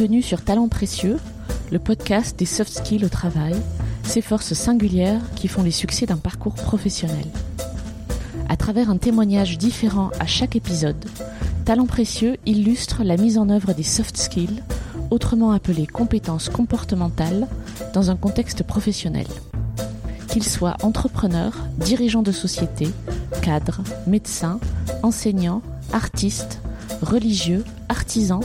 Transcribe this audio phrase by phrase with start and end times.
[0.00, 1.18] Bienvenue sur Talents Précieux,
[1.70, 3.54] le podcast des soft skills au travail,
[4.02, 7.26] ces forces singulières qui font les succès d'un parcours professionnel.
[8.48, 11.04] À travers un témoignage différent à chaque épisode,
[11.66, 14.62] Talents Précieux illustre la mise en œuvre des soft skills,
[15.10, 17.46] autrement appelées compétences comportementales,
[17.92, 19.26] dans un contexte professionnel.
[20.28, 22.88] Qu'ils soient entrepreneurs, dirigeants de société,
[23.42, 24.60] cadres, médecins,
[25.02, 25.60] enseignants,
[25.92, 26.62] artistes,
[27.02, 28.40] religieux, artisans,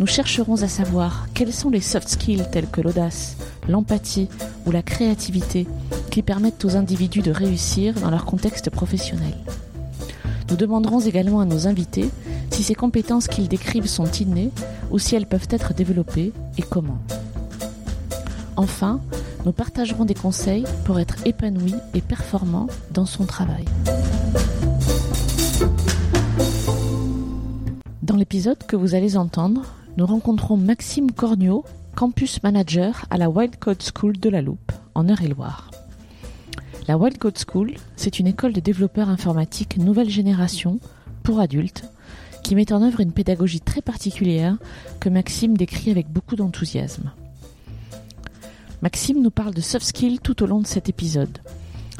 [0.00, 3.36] nous chercherons à savoir quels sont les soft skills tels que l'audace,
[3.68, 4.30] l'empathie
[4.64, 5.66] ou la créativité
[6.10, 9.34] qui permettent aux individus de réussir dans leur contexte professionnel.
[10.48, 12.08] Nous demanderons également à nos invités
[12.50, 14.50] si ces compétences qu'ils décrivent sont innées
[14.90, 16.98] ou si elles peuvent être développées et comment.
[18.56, 19.00] Enfin,
[19.44, 23.66] nous partagerons des conseils pour être épanoui et performant dans son travail.
[28.02, 29.62] Dans l'épisode que vous allez entendre,
[29.96, 31.64] nous rencontrons Maxime Cornio,
[31.96, 35.70] campus manager à la Wild Code School de la Loupe, en Eure-et-Loire.
[36.88, 40.78] La Wild Code School, c'est une école de développeurs informatiques nouvelle génération
[41.22, 41.84] pour adultes
[42.42, 44.56] qui met en œuvre une pédagogie très particulière
[44.98, 47.10] que Maxime décrit avec beaucoup d'enthousiasme.
[48.82, 51.38] Maxime nous parle de soft skills tout au long de cet épisode.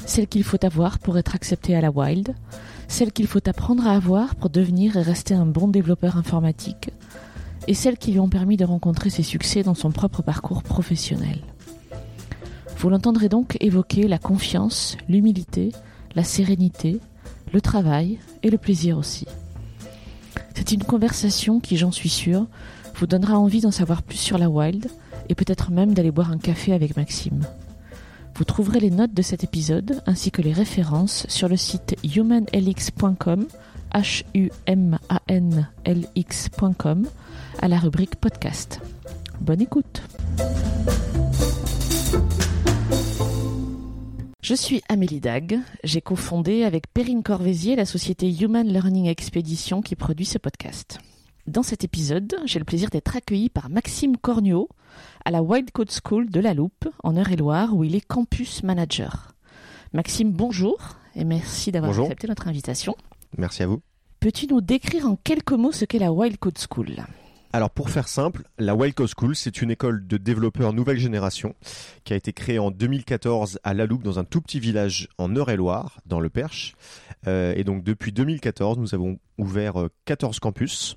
[0.06, 2.34] Celles qu'il faut avoir pour être accepté à la Wild,
[2.88, 6.90] celles qu'il faut apprendre à avoir pour devenir et rester un bon développeur informatique,
[7.68, 11.38] et celles qui lui ont permis de rencontrer ses succès dans son propre parcours professionnel.
[12.78, 15.72] Vous l'entendrez donc évoquer la confiance, l'humilité,
[16.14, 16.98] la sérénité,
[17.52, 19.26] le travail et le plaisir aussi.
[20.54, 22.46] C'est une conversation qui, j'en suis sûre,
[22.96, 24.88] vous donnera envie d'en savoir plus sur la Wild
[25.28, 27.40] et peut-être même d'aller boire un café avec Maxime.
[28.34, 33.46] Vous trouverez les notes de cet épisode ainsi que les références sur le site humanlx.com,
[33.94, 37.06] h u m a n l x.com
[37.62, 38.80] à la rubrique podcast.
[39.40, 40.02] Bonne écoute.
[44.42, 45.58] Je suis Amélie Dag.
[45.84, 50.98] J'ai cofondé avec Perrine Corvézier la société Human Learning Expedition qui produit ce podcast.
[51.46, 54.68] Dans cet épisode, j'ai le plaisir d'être accueilli par Maxime Cornio
[55.26, 59.34] à la Wild Code School de La Loupe, en Eure-et-Loire, où il est campus manager.
[59.92, 60.78] Maxime, bonjour
[61.14, 62.96] et merci d'avoir accepté notre invitation.
[63.36, 63.80] Merci à vous.
[64.18, 67.04] Peux-tu nous décrire en quelques mots ce qu'est la Wild Code School?
[67.52, 71.54] Alors pour faire simple, la Wild Code School, c'est une école de développeurs nouvelle génération
[72.04, 75.34] qui a été créée en 2014 à La Loupe, dans un tout petit village en
[75.34, 76.76] Eure-et-Loire, dans le Perche.
[77.26, 79.74] Euh, et donc depuis 2014, nous avons ouvert
[80.04, 80.96] 14 euh, campus,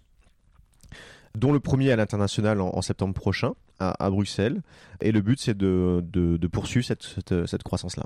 [1.36, 4.62] dont le premier à l'international en, septembre prochain, à, Bruxelles.
[5.02, 8.06] Et le but, c'est de, poursuivre cette croissance-là.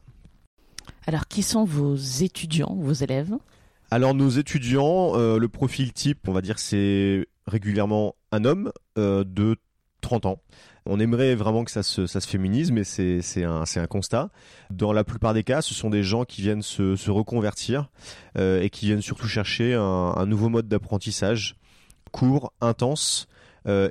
[1.06, 3.36] Alors qui sont vos étudiants, vos élèves?
[3.92, 9.24] Alors nos étudiants, euh, le profil type, on va dire, c'est régulièrement un homme euh,
[9.26, 9.56] de
[10.02, 10.42] 30 ans.
[10.86, 14.30] On aimerait vraiment que ça se, féminise, mais c'est un, constat.
[14.70, 17.90] Dans la plupart des cas, ce sont des gens qui viennent se, reconvertir
[18.38, 21.58] euh, et qui viennent surtout chercher un, nouveau mode d'apprentissage
[22.12, 23.28] court, intense,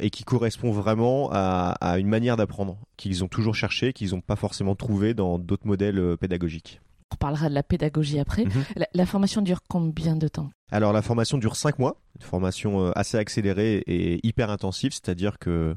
[0.00, 4.36] et qui correspond vraiment à une manière d'apprendre qu'ils ont toujours cherché, qu'ils n'ont pas
[4.36, 6.80] forcément trouvé dans d'autres modèles pédagogiques.
[7.12, 8.44] On reparlera de la pédagogie après.
[8.44, 8.84] Mhm.
[8.92, 10.50] La, formation dure combien de temps?
[10.72, 15.38] Alors la formation dure 5 mois, une formation euh, assez accélérée et hyper intensive, c'est-à-dire
[15.38, 15.74] que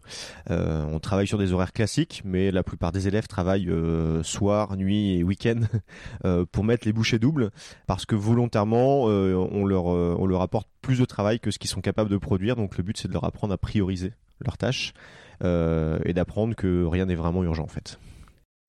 [0.49, 4.75] euh, on travaille sur des horaires classiques, mais la plupart des élèves travaillent euh, soir,
[4.75, 5.59] nuit et week-end
[6.51, 7.51] pour mettre les bouchées doubles,
[7.85, 11.81] parce que volontairement on leur on leur apporte plus de travail que ce qu'ils sont
[11.81, 12.55] capables de produire.
[12.55, 14.93] Donc le but c'est de leur apprendre à prioriser leurs tâches
[15.43, 17.99] et d'apprendre que rien n'est vraiment urgent en fait.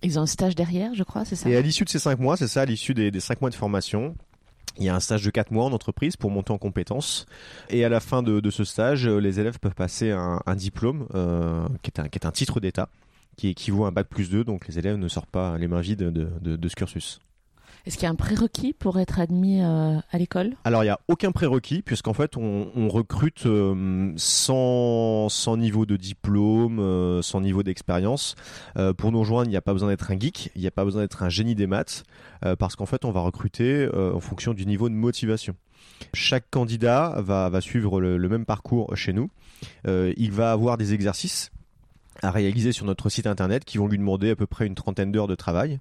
[0.02, 2.18] Ils ont un stage derrière, je crois, c'est ça Et à l'issue de ces cinq
[2.18, 4.14] mois, c'est ça, à l'issue des, cinq mois de formation,
[4.78, 7.26] il y a un stage de quatre mois en entreprise pour monter en compétences.
[7.68, 11.66] Et à la fin de, ce stage, euh, les élèves peuvent passer un, diplôme euh,
[11.82, 12.88] qui, est un, titre d'État
[13.36, 14.44] qui équivaut à un bac plus 2.
[14.44, 17.20] Donc les élèves ne sortent pas les mains vides de, de, de ce cursus.
[17.86, 20.52] Est-ce qu'il y a un prérequis pour être admis euh, à l'école?
[20.64, 26.78] Alors il n'y a aucun prérequis puisqu'en fait on, recrute euh, sans, niveau de diplôme,
[26.78, 28.34] euh, sans niveau d'expérience.
[28.98, 30.84] pour nous rejoindre, il n'y a pas besoin d'être un geek, il n'y a pas
[30.84, 32.04] besoin d'être un génie des maths
[32.58, 35.54] parce qu'en fait on va recruter en fonction du niveau de motivation.
[36.14, 39.30] Chaque candidat va, suivre le, même parcours chez nous.
[39.86, 41.50] il va avoir des exercices
[42.22, 45.12] à réaliser sur notre site internet qui vont lui demander à peu près une trentaine
[45.12, 45.78] d'heures de travail.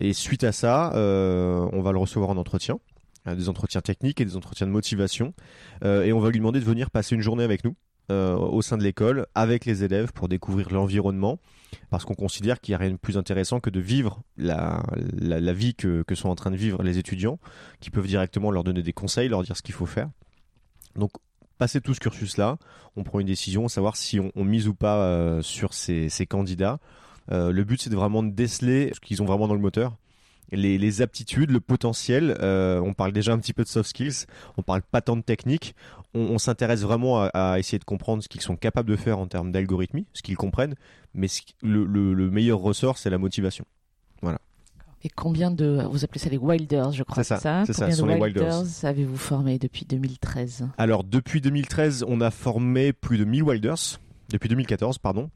[0.00, 2.78] Et suite à ça, euh, on va le recevoir en entretien,
[3.26, 5.34] euh, des entretiens techniques et des entretiens de motivation.
[5.84, 7.76] Euh, et on va lui demander de venir passer une journée avec nous.
[8.10, 11.38] au sein de l'école avec les élèves pour découvrir l'environnement
[11.88, 14.82] parce qu'on considère qu'il n'y a rien de plus intéressant que de vivre la,
[15.18, 17.38] la, vie que, que, sont en train de vivre les étudiants
[17.80, 20.10] qui peuvent directement leur donner des conseils, leur dire ce qu'il faut faire.
[20.96, 21.12] Donc
[21.56, 22.58] passé tout ce cursus-là,
[22.94, 26.80] on prend une décision, savoir si on, mise ou pas sur ces candidats.
[27.30, 29.96] Le but, c'est de vraiment déceler ce qu'ils ont vraiment dans le moteur
[30.56, 32.36] les, aptitudes, le potentiel.
[32.40, 34.26] Euh, on parle déjà un petit peu de soft skills,
[34.56, 35.74] on parle pas tant de technique.
[36.16, 39.50] On, s'intéresse vraiment à, essayer de comprendre ce qu'ils sont capables de faire en termes
[39.50, 40.76] d'algorithmie, ce qu'ils comprennent.
[41.12, 41.26] Mais
[41.60, 43.64] le, meilleur ressort, c'est la motivation.
[44.22, 44.38] Voilà.
[45.02, 47.24] Et combien de, vous appelez ça les Wilders, je crois.
[47.24, 47.64] C'est ça.
[47.66, 47.90] ça.
[47.98, 53.24] Combien de Wilders, avez-vous formé depuis 2013 Alors depuis 2013, on a formé plus de
[53.24, 53.98] 1000 Wilders.
[54.30, 55.30] Depuis 2014, pardon.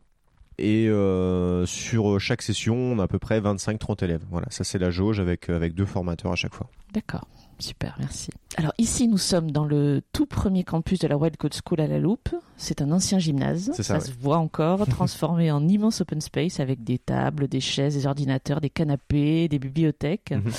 [0.58, 4.25] Et euh, sur chaque session, on a à peu près 25-30 élèves.
[4.31, 6.69] Voilà, ça c'est la jauge avec, avec deux formateurs à chaque fois.
[6.93, 7.28] D'accord,
[7.60, 8.31] super, merci.
[8.56, 11.87] Alors ici, nous sommes dans le tout premier campus de la Wild Code School à
[11.87, 12.34] la Loupe.
[12.56, 16.99] C'est un ancien gymnase, ça, se voit encore, transformé en immense open space avec des
[16.99, 20.32] tables, des chaises, des ordinateurs, des canapés, des bibliothèques.
[20.32, 20.52] Mhm.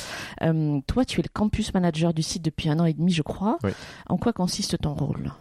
[0.43, 3.23] Euh, toi, tu es le campus manager du site depuis un an et demi, je
[3.23, 3.57] crois.
[4.07, 5.33] En quoi consiste ton rôle?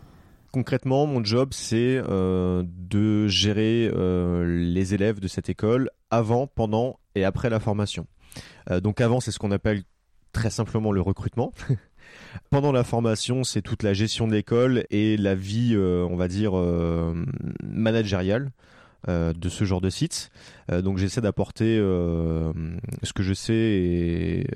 [0.52, 6.98] Concrètement, mon job, c'est euh, de gérer euh, les élèves de cette école avant, pendant
[7.14, 8.06] et après la formation.
[8.70, 9.82] Euh, donc avant, c'est ce qu'on appelle
[10.32, 11.52] très simplement le recrutement.
[12.50, 16.52] Pendant la formation, c'est toute la gestion de l'école et la vie, on va dire,
[17.62, 18.50] managériale.
[19.06, 20.30] de ce genre de site.
[20.70, 24.46] donc j'essaie d'apporter ce que je sais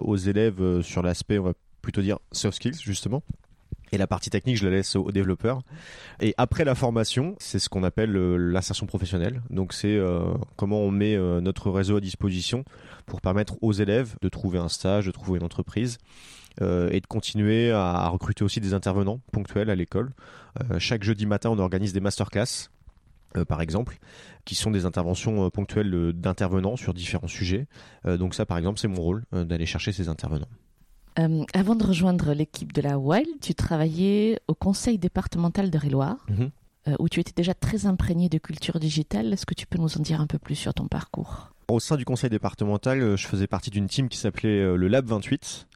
[0.00, 3.22] aux élèves sur l'aspect, on va plutôt dire soft skills justement.
[3.92, 5.62] Et la partie technique, je la laisse aux développeurs.
[6.20, 9.42] Et après la formation, c'est ce qu'on appelle euh, l'insertion professionnelle.
[9.50, 12.64] Donc c'est euh, comment on met euh, notre réseau à disposition
[13.06, 15.98] pour permettre aux élèves de trouver un stage, de trouver une entreprise.
[16.60, 20.10] et de continuer à, recruter aussi des intervenants ponctuels à l'école.
[20.78, 22.68] chaque jeudi matin, on organise des masterclass
[23.46, 23.98] par exemple,
[24.44, 27.68] qui sont des interventions ponctuelles d'intervenants sur différents sujets.
[28.04, 30.48] donc ça, par exemple, c'est mon rôle d'aller chercher ces intervenants.
[31.18, 36.16] Euh, avant de rejoindre l'équipe de la Wild, tu travaillais au conseil départemental de Réloir,
[36.28, 36.50] mhm.
[36.88, 39.32] euh, où tu étais déjà très imprégné de culture digitale.
[39.32, 41.50] Est-ce que tu peux nous en dire un peu plus sur ton parcours?
[41.68, 45.06] Au sein du conseil départemental, euh, je faisais partie d'une team qui s'appelait le Lab
[45.06, 45.67] 28,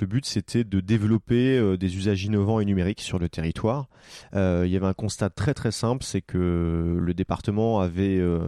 [0.00, 3.88] le but c'était de développer euh, des usages innovants et numériques sur le territoire.
[4.34, 8.40] Euh, il y avait un constat très très simple, c'est que le département avait euh,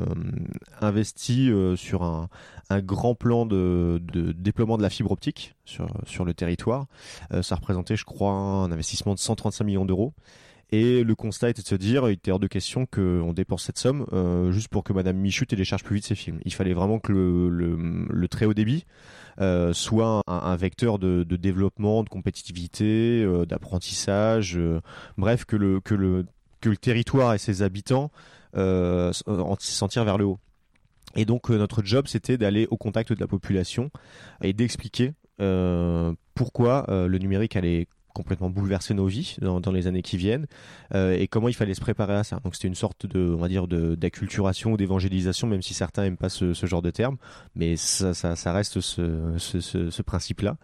[0.80, 2.28] investi sur un,
[2.80, 4.00] grand plan de,
[4.36, 6.86] déploiement de la fibre optique sur, sur le territoire.
[7.42, 10.14] ça représentait, je crois, un investissement de 135 millions d'euros.
[10.72, 13.78] Et le constat était de se dire, il était hors de question qu'on dépense cette
[13.78, 14.04] somme
[14.50, 16.40] juste pour que Madame Michu télécharge plus vite ses films.
[16.44, 18.84] Il fallait vraiment que le très haut débit
[19.38, 24.80] euh, soit un, vecteur de, développement, de compétitivité, euh, d'apprentissage, euh,
[25.18, 26.24] bref, que le, que, le,
[26.62, 28.10] que le territoire et ses habitants
[28.54, 30.38] s'en tirent vers le haut.
[31.14, 33.90] Et donc notre job, c'était d'aller au contact de la population
[34.42, 35.12] et d'expliquer
[36.34, 37.86] pourquoi le numérique allait
[38.16, 40.46] complètement bouleverser nos vies dans, les années qui viennent
[40.94, 42.40] euh, et comment il fallait se préparer à ça.
[42.42, 46.16] Donc c'était une sorte de, on va dire, d'acculturation ou d'évangélisation, même si certains aiment
[46.16, 47.18] pas ce, genre de terme,
[47.54, 50.56] mais ça, reste ce, ce, principe-là.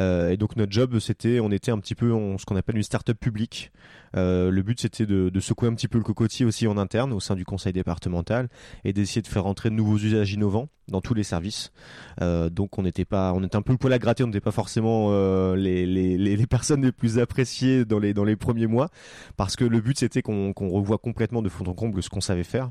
[0.00, 2.82] Euh, et donc notre job, c'était, on était un petit peu ce qu'on appelle une
[2.82, 3.72] start-up publique.
[4.16, 7.20] Euh, le but c'était de, secouer un petit peu le cocotier aussi en interne au
[7.20, 8.48] sein du conseil départemental
[8.84, 11.72] et d'essayer de faire entrer de nouveaux usages innovants dans tous les services.
[12.20, 14.40] Euh, donc on n'était pas, on était un peu le poil à gratter, on n'était
[14.40, 18.88] pas forcément euh, les, personnes les plus appréciées dans les premiers mois,
[19.36, 22.44] parce que le but c'était qu'on revoie complètement de fond en comble ce qu'on savait
[22.44, 22.70] faire.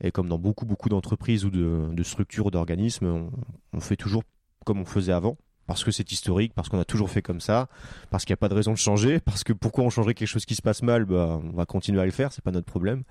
[0.00, 3.28] Et comme dans beaucoup beaucoup d'entreprises ou de, structures ou d'organismes,
[3.72, 4.22] on fait toujours
[4.64, 7.68] comme on faisait avant parce que c'est historique, parce qu'on a toujours fait comme ça,
[8.10, 10.28] parce qu'il n'y a pas de raison de changer, parce que pourquoi on changerait quelque
[10.28, 12.66] chose qui se passe mal, bah, on va continuer à le faire, c'est pas notre
[12.66, 13.02] problème.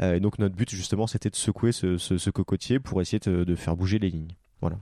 [0.00, 3.76] Euh, et donc notre but justement, c'était de secouer ce, cocotier pour essayer de faire
[3.76, 4.34] bouger les lignes.
[4.60, 4.78] Voilà.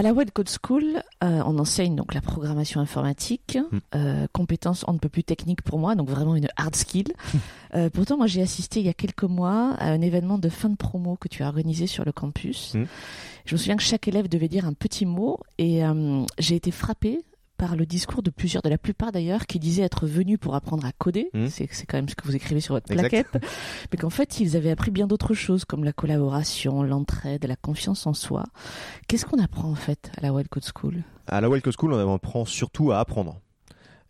[0.00, 3.78] À la Web Code School, euh, on enseigne donc la programmation informatique, hmm.
[3.94, 7.12] euh, compétence on ne peut plus technique pour moi, donc vraiment une hard skill.
[7.76, 10.68] Euh, pourtant, moi, j'ai assisté il y a quelques mois à un événement de fin
[10.70, 12.74] de promo que tu as organisé sur le campus.
[12.74, 12.86] Hmm.
[13.44, 15.82] Je me souviens que chaque élève devait dire un petit mot et
[16.40, 17.20] j'ai été frappée
[17.60, 20.86] par le discours de plusieurs, de la plupart d'ailleurs, qui disaient être venus pour apprendre
[20.86, 21.28] à coder.
[21.34, 21.48] Hmm.
[21.48, 23.36] C'est, quand même ce que vous écrivez sur votre plaquette.
[23.92, 28.06] Mais qu'en fait, ils avaient appris bien d'autres choses, comme la collaboration, l'entraide, la confiance
[28.06, 28.44] en soi.
[29.08, 31.02] Qu'est-ce qu'on apprend en fait à la Wild Code School?
[31.26, 33.38] À la Wild Code School, on apprend surtout à apprendre.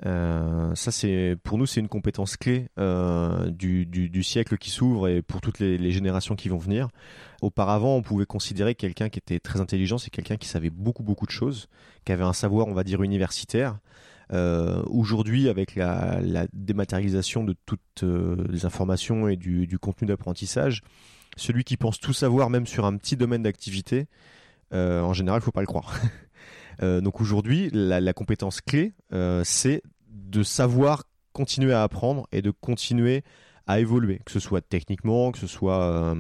[0.07, 5.09] Euh, ça, c'est pour nous, c'est une compétence clé euh, du, du, siècle qui s'ouvre
[5.09, 6.89] et pour toutes les, générations qui vont venir.
[7.43, 11.27] Auparavant, on pouvait considérer quelqu'un qui était très intelligent, c'est quelqu'un qui savait beaucoup beaucoup
[11.27, 11.69] de choses,
[12.05, 13.79] qui avait un savoir, on va dire, universitaire.
[14.33, 16.21] Euh, Aujourd'hui, avec la,
[16.53, 20.83] dématérialisation de toutes les informations et du, du contenu d'apprentissage,
[21.37, 24.07] celui qui pense tout savoir, même sur un petit domaine d'activité,
[24.73, 25.93] en général, faut pas le croire.
[26.83, 32.51] Euh, donc aujourd'hui, la, compétence clé, euh, c'est de savoir continuer à apprendre et de
[32.51, 33.23] continuer
[33.67, 36.17] à évoluer, que ce soit techniquement, que ce soit,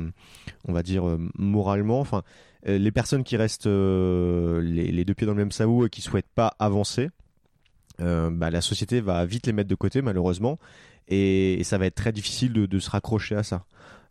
[0.68, 1.02] on va dire,
[1.36, 1.98] moralement.
[1.98, 2.22] Enfin,
[2.64, 6.54] les personnes qui restent les, deux pieds dans le même sabot et qui souhaitent pas
[6.60, 7.08] avancer,
[7.98, 10.58] bah, la société va vite les mettre de côté malheureusement
[11.10, 13.64] et, ça va être très difficile de, se raccrocher à ça.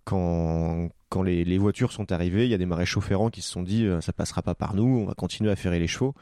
[0.03, 3.63] Quand, quand les, voitures sont arrivées, il y a des maréchaux ferrants qui se sont
[3.63, 6.13] dit ça passera pas par nous, on va continuer à ferrer les chevaux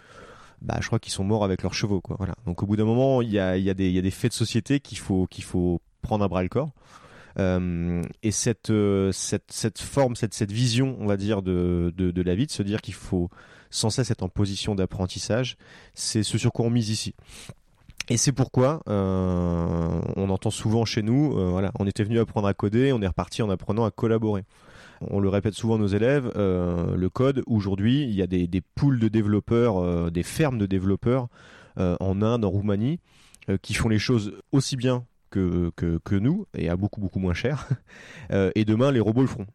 [0.61, 2.01] bah, je crois qu'ils sont morts avec leurs chevaux.
[2.01, 2.17] Quoi.
[2.45, 5.27] Donc au bout d'un moment, il y a, des, faits de société qu'il faut,
[6.01, 6.71] prendre à bras le corps.
[7.39, 9.11] Euh, et cette, euh,
[9.77, 13.29] forme, cette, vision, on va dire, de, la vie, de se dire qu'il faut
[13.69, 15.57] sans cesse être en position d'apprentissage,
[15.93, 17.13] c'est ce sur quoi on mise ici.
[18.09, 22.47] Et c'est pourquoi euh, on entend souvent chez nous, euh, voilà, on était venu apprendre
[22.47, 24.45] à coder, on est reparti en apprenant à collaborer.
[25.01, 28.61] On le répète souvent à nos élèves, euh, le code, aujourd'hui, il y a des,
[28.75, 31.27] poules de développeurs, euh, des fermes de développeurs
[31.79, 32.99] euh, en Inde, en Roumanie,
[33.61, 35.71] qui font les choses aussi bien que,
[36.11, 37.67] nous, et à beaucoup, beaucoup moins cher.
[38.29, 39.45] et demain, les robots le feront,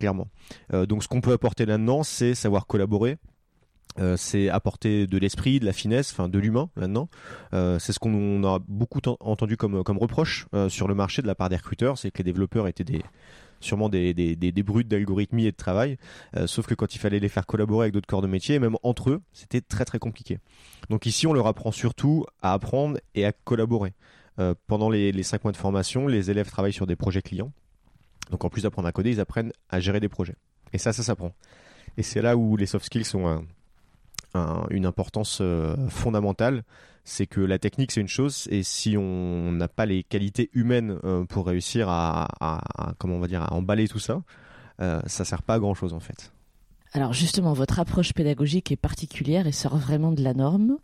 [0.00, 0.26] clairement.
[0.72, 3.16] donc ce qu'on peut apporter là-dedans, c'est savoir collaborer,
[4.16, 7.08] c'est apporter de l'esprit, de la finesse, enfin de l'humain maintenant.
[7.52, 11.56] C'est ce qu'on a beaucoup entendu comme, reproche sur le marché de la part des
[11.56, 13.02] recruteurs, c'est que les développeurs étaient des,
[13.60, 15.98] sûrement des, des, des, brutes d'algorithmie et de travail,
[16.36, 18.76] euh, sauf que quand il fallait les faire collaborer avec d'autres corps de métier, même
[18.82, 20.38] entre eux, c'était très très compliqué.
[20.90, 23.94] Donc ici, on leur apprend surtout à apprendre et à collaborer.
[24.38, 27.52] Euh, pendant les, cinq mois de formation, les élèves travaillent sur des projets clients.
[28.30, 30.36] Donc en plus d'apprendre à coder, ils apprennent à gérer des projets.
[30.72, 31.32] Et ça, ça s'apprend.
[31.96, 33.26] Et c'est là où les soft skills sont
[34.34, 36.62] un, une importance euh, fondamentale
[37.08, 40.98] c'est que la technique c'est une chose et si on n'a pas les qualités humaines
[41.04, 42.28] euh, pour réussir à,
[42.98, 44.22] comment on va dire à emballer tout ça,
[44.80, 46.32] euh, ça sert pas à grand chose en fait.
[46.92, 50.78] Alors justement, votre approche pédagogique est particulière et sort vraiment de la norme.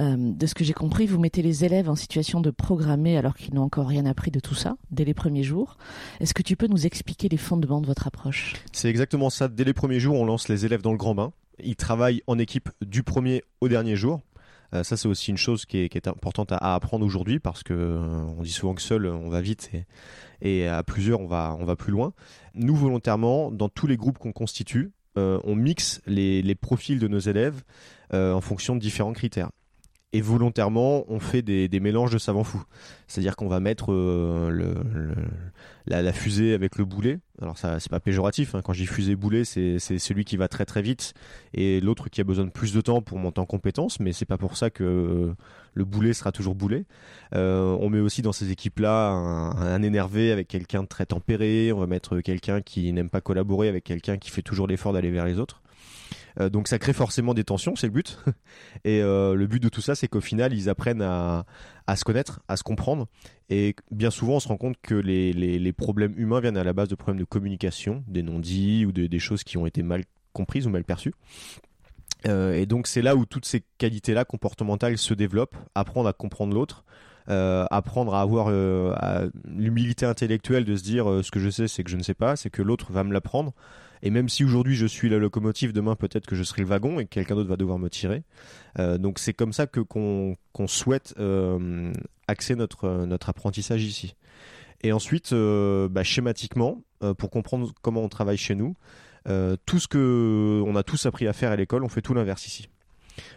[0.00, 3.36] Euh, de ce que j'ai compris, vous mettez les élèves en situation de programmer alors
[3.36, 5.78] qu'ils n'ont encore rien appris de tout ça dès les premiers jours.
[6.20, 8.54] Est-ce que tu peux nous expliquer les fondements de votre approche?
[8.72, 9.48] C'est exactement ça.
[9.48, 11.32] Dès les premiers jours, on lance les élèves dans le grand bain.
[11.62, 14.20] Ils travaillent en équipe du premier au dernier jour.
[14.74, 18.22] Euh, ça, c'est aussi une chose qui est, importante à, apprendre aujourd'hui parce que euh,
[18.38, 19.70] on dit souvent que seul on va vite
[20.42, 22.12] et, à plusieurs on va, plus loin.
[22.54, 27.08] Nous, volontairement, dans tous les groupes qu'on constitue, euh, on mixe les, les, profils de
[27.08, 27.62] nos élèves
[28.12, 29.50] en fonction de différents critères
[30.12, 32.62] et volontairement on fait des, mélanges de savants fous.
[33.06, 35.14] C'est-à-dire qu'on va mettre euh,
[35.86, 37.18] la, fusée avec le boulet.
[37.42, 38.54] Alors ça c'est pas péjoratif.
[38.54, 38.62] Hein.
[38.64, 41.12] Quand dis fusée boulet, c'est celui qui va très très vite
[41.54, 44.00] et l'autre qui a besoin de plus de temps pour monter en compétence.
[44.00, 45.34] Mais c'est pas pour ça que
[45.74, 46.86] le boulet sera toujours boulet.
[47.34, 51.72] Euh, on met aussi dans ces équipes-là un, un, énervé avec quelqu'un de très tempéré.
[51.72, 55.10] On va mettre quelqu'un qui n'aime pas collaborer avec quelqu'un qui fait toujours l'effort d'aller
[55.10, 55.62] vers les autres.
[56.40, 58.18] Euh, donc ça crée forcément des tensions, c'est le but.
[58.84, 61.44] Et euh, le but de tout ça, c'est qu'au final, ils apprennent à,
[61.94, 63.06] se connaître, à se comprendre.
[63.48, 66.88] Et bien souvent, on se rend compte que les, problèmes humains viennent à la base
[66.88, 70.66] de problèmes de communication, des non-dits ou de, des choses qui ont été mal comprises
[70.66, 71.14] ou mal perçues.
[72.26, 76.54] Euh, et donc c'est là où toutes ces qualités-là comportementales se développent, apprendre à comprendre
[76.54, 76.84] l'autre,
[77.28, 78.52] apprendre à avoir
[79.48, 82.36] l'humilité intellectuelle de se dire ce que je sais c'est que je ne sais pas,
[82.36, 83.52] c'est que l'autre va me l'apprendre.
[84.02, 86.98] Et même si aujourd'hui je suis la locomotive, demain peut-être que je serai le wagon
[87.00, 88.22] et que quelqu'un d'autre va devoir me tirer.
[88.78, 90.36] donc c'est comme ça que qu'on
[90.66, 91.14] souhaite
[92.28, 94.14] axer notre notre apprentissage ici.
[94.82, 96.82] Et ensuite, bah, schématiquement,
[97.18, 98.76] pour comprendre comment on travaille chez nous,
[99.24, 102.46] tout ce que on a tous appris à faire à l'école, on fait tout l'inverse
[102.46, 102.68] ici.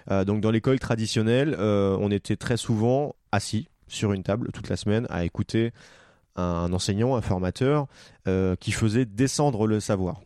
[0.10, 5.06] donc dans l'école traditionnelle, on était très souvent assis sur une table toute la semaine
[5.10, 5.72] à écouter
[6.36, 7.88] un enseignant, un formateur
[8.28, 10.22] euh, qui faisait descendre le savoir.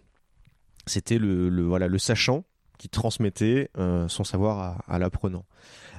[0.86, 2.44] C'était le, sachant
[2.78, 5.46] qui transmettait euh, son savoir à, l'apprenant.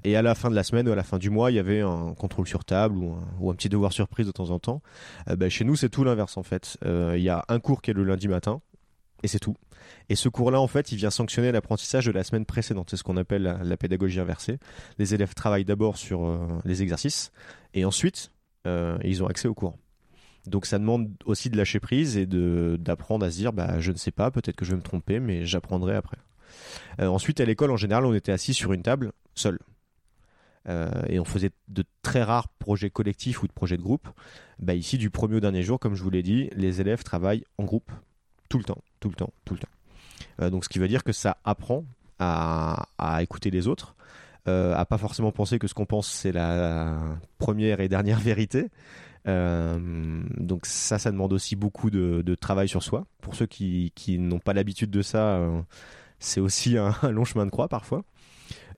[0.02, 1.58] Et à la fin de la semaine ou à la fin du mois, il y
[1.58, 4.82] avait un contrôle sur table ou un, petit devoir surprise de temps en temps.
[5.28, 6.76] Euh, ben, chez nous, c'est tout l'inverse en fait.
[6.84, 8.60] Il y a un cours qui est le lundi matin
[9.22, 9.56] et c'est tout.
[10.08, 12.90] Et ce cours-là, en fait, il vient sanctionner l'apprentissage de la semaine précédente.
[12.90, 14.58] C'est ce qu'on appelle la, pédagogie inversée.
[14.98, 17.32] Les élèves travaillent d'abord sur euh, les exercices
[17.72, 18.30] et ensuite,
[18.66, 19.76] euh, ils ont accès au cours.
[20.46, 23.96] Donc ça demande aussi de lâcher prise et d'apprendre à se dire, bah, je ne
[23.96, 26.18] sais pas, peut-être que je vais me tromper, mais j'apprendrai après.
[27.00, 29.58] Euh, ensuite, à l'école, en général, on était assis sur une table, seul.
[31.08, 34.08] et on faisait de très rares projets collectifs ou de projets de groupe.
[34.58, 37.44] Bah, ici, du premier au dernier jour, comme je vous l'ai dit, les élèves travaillent
[37.58, 37.90] en groupe
[38.48, 39.68] tout le temps, tout le temps, tout le temps.
[40.40, 41.84] Euh, donc ce qui veut dire que ça apprend
[42.18, 42.86] à,
[43.20, 43.96] écouter les autres,
[44.48, 46.98] euh, à pas forcément penser que ce qu'on pense c'est la
[47.38, 48.70] première et dernière vérité.
[49.26, 53.06] Euh, donc ça, ça demande aussi beaucoup de, travail sur soi.
[53.20, 55.40] Pour ceux qui, n'ont pas l'habitude de ça,
[56.18, 58.04] c'est aussi un, long chemin de croix parfois.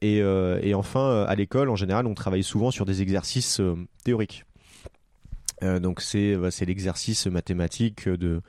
[0.02, 3.60] Et, et enfin, à l'école, en général, on travaille souvent sur des exercices
[4.04, 4.44] théoriques.
[5.62, 8.42] Euh, donc c'est bah, c'est l'exercice mathématique de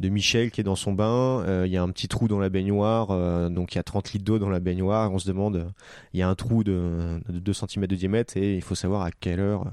[0.00, 1.42] Michel qui est dans son bain.
[1.46, 3.82] Euh, il y a un petit trou dans la baignoire, euh, donc il y a
[3.82, 5.12] 30 litres d'eau dans la baignoire.
[5.12, 5.72] On se demande,
[6.12, 9.02] il y a un trou de, de 2 cm de diamètre et il faut savoir
[9.02, 9.70] à quelle heure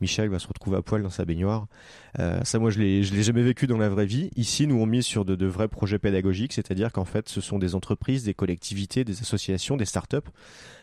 [0.00, 1.66] Michel va se retrouver à poil dans sa baignoire.
[2.16, 4.30] ça, moi, je l'ai l'ai jamais vécu dans la vraie vie.
[4.36, 7.58] Ici, nous on mise sur de, de vrais projets pédagogiques, c'est-à-dire qu'en fait, ce sont
[7.58, 10.18] des entreprises, des collectivités, des associations, des startups,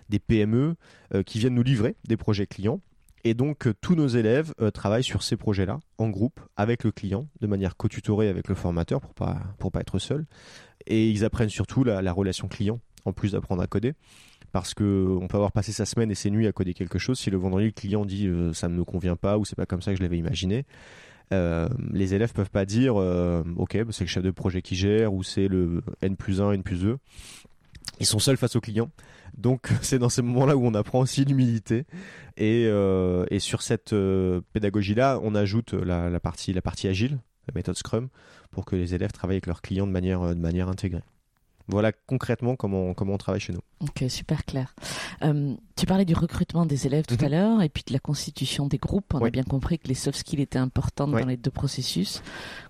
[0.09, 0.75] des PME
[1.25, 2.81] qui viennent nous livrer des projets clients
[3.27, 6.91] et donc, euh, tous nos élèves euh, travaillent sur ces projets-là, en groupe, avec le
[6.91, 9.41] client, de manière co-tutorée avec le formateur pour pas,
[9.74, 10.27] pas être seul.
[10.86, 13.94] Et ils apprennent surtout la, relation client, en plus d'apprendre à coder.
[14.51, 17.17] Parce que on peut avoir passé sa semaine et ses nuits à coder quelque chose.
[17.17, 19.65] Si le vendredi, le client dit euh, ça ne me convient pas ou c'est pas
[19.65, 20.65] comme ça que je l'avais imaginé,
[21.32, 25.24] les élèves peuvent pas dire ok bah, c'est le chef de projet qui gère ou
[25.24, 26.98] c'est le N plus 1, N plus 2.
[28.00, 28.91] Ils sont seuls face au client.
[29.37, 31.85] Donc c'est dans ces moments-là où on apprend aussi l'humilité.
[32.37, 36.53] Et, euh, sur cette euh, pédagogie-là, on ajoute la, partie,
[36.87, 38.09] agile, la méthode Scrum,
[38.51, 41.03] pour que les élèves travaillent avec leurs clients de manière, de manière intégrée.
[41.67, 43.62] Voilà concrètement comment, comment on travaille chez nous.
[43.81, 44.75] Ok, super clair.
[45.24, 47.31] Euh, tu parlais du recrutement des élèves tout à mhm.
[47.31, 49.13] l'heure et puis de la constitution des groupes.
[49.13, 52.22] On a bien compris que les soft skills étaient importantes dans les deux processus.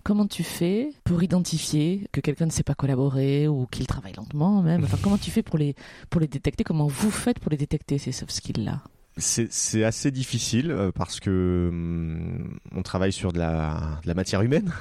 [0.03, 4.61] Comment tu fais pour identifier que quelqu'un ne sait pas collaborer ou qu'il travaille lentement
[4.61, 4.83] même?
[4.83, 5.75] Enfin, comment tu fais pour les,
[6.09, 6.63] pour les détecter?
[6.63, 8.81] Comment vous faites pour les détecter, ces soft skills-là?
[9.17, 14.41] C'est assez difficile euh, parce que hum, on travaille sur de la, de la matière
[14.41, 14.73] humaine.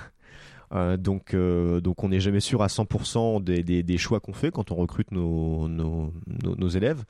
[0.75, 4.51] Euh, donc, euh, donc on n'est jamais sûr à 100% des, des, choix qu'on fait
[4.51, 7.05] quand on recrute nos, nos, élèves.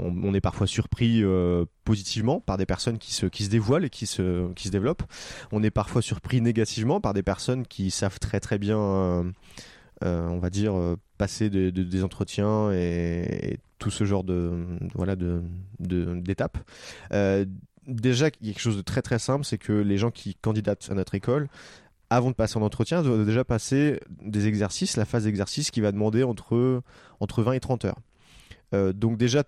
[0.00, 3.90] On, est parfois surpris euh, positivement par des personnes qui se, qui se dévoilent et
[3.90, 5.02] qui se, qui se développent.
[5.50, 10.50] On est parfois surpris négativement par des personnes qui savent très très bien, on va
[10.50, 10.74] dire,
[11.16, 15.40] passer de, des entretiens et, tout ce genre de voilà de
[15.78, 16.58] d'étapes.
[17.86, 20.34] déjà, il y a quelque chose de très très simple, c'est que les gens qui
[20.34, 21.48] candidatent à notre école
[22.10, 25.92] avant de passer en entretien, doit déjà passer des exercices, la phase d'exercice qui va
[25.92, 26.82] demander entre,
[27.20, 27.98] entre 20 et 30 heures.
[28.74, 29.44] Euh, donc déjà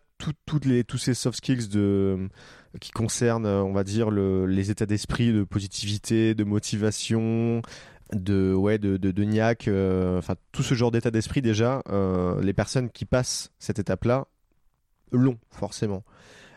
[0.64, 2.28] les, tous ces soft skills de,
[2.80, 7.62] qui concernent, on va dire, le, les états d'esprit, de positivité, de motivation,
[8.12, 12.40] de ouais de de, de niaque, euh, enfin tout ce genre d'état d'esprit déjà, euh,
[12.42, 14.26] les personnes qui passent cette étape-là
[15.12, 16.04] l'ont forcément.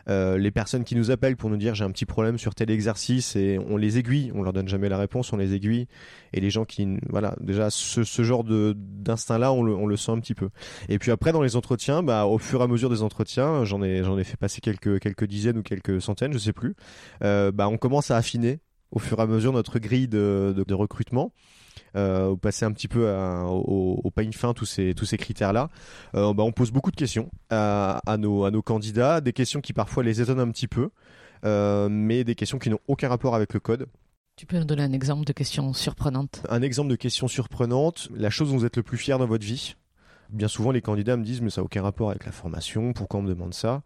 [0.08, 2.70] Euh, les personnes qui nous appellent pour nous dire j'ai un petit problème sur tel
[2.70, 5.86] exercice et on les aiguille, on leur donne jamais la réponse, on les aiguille.
[6.32, 9.86] Et les gens qui, voilà, déjà ce, ce genre de d'instinct là, on le, on
[9.86, 10.50] le sent un petit peu.
[10.88, 13.82] Et puis après dans les entretiens, bah au fur et à mesure des entretiens, j'en
[13.82, 16.74] ai j'en ai fait passer quelques quelques dizaines ou quelques centaines, je sais plus.
[17.22, 20.64] Euh, bah on commence à affiner au fur et à mesure notre grille de, de,
[20.64, 21.32] de recrutement
[21.96, 25.68] euh, passer un petit peu au, au pain fin tous ces tous ces critères là
[26.14, 29.60] euh, bah, on pose beaucoup de questions à, à, nos à nos candidats des questions
[29.60, 30.90] qui parfois les étonnent un petit peu
[31.44, 33.86] euh, mais des questions qui n'ont aucun rapport avec le code.
[34.36, 38.30] Tu peux nous donner un exemple de question surprenante Un exemple de question surprenante, la
[38.30, 39.76] chose dont vous êtes le plus fier dans votre vie?
[40.30, 43.20] Bien souvent, les candidats me disent mais ça n'a aucun rapport avec la formation, pourquoi
[43.20, 43.82] on me demande ça?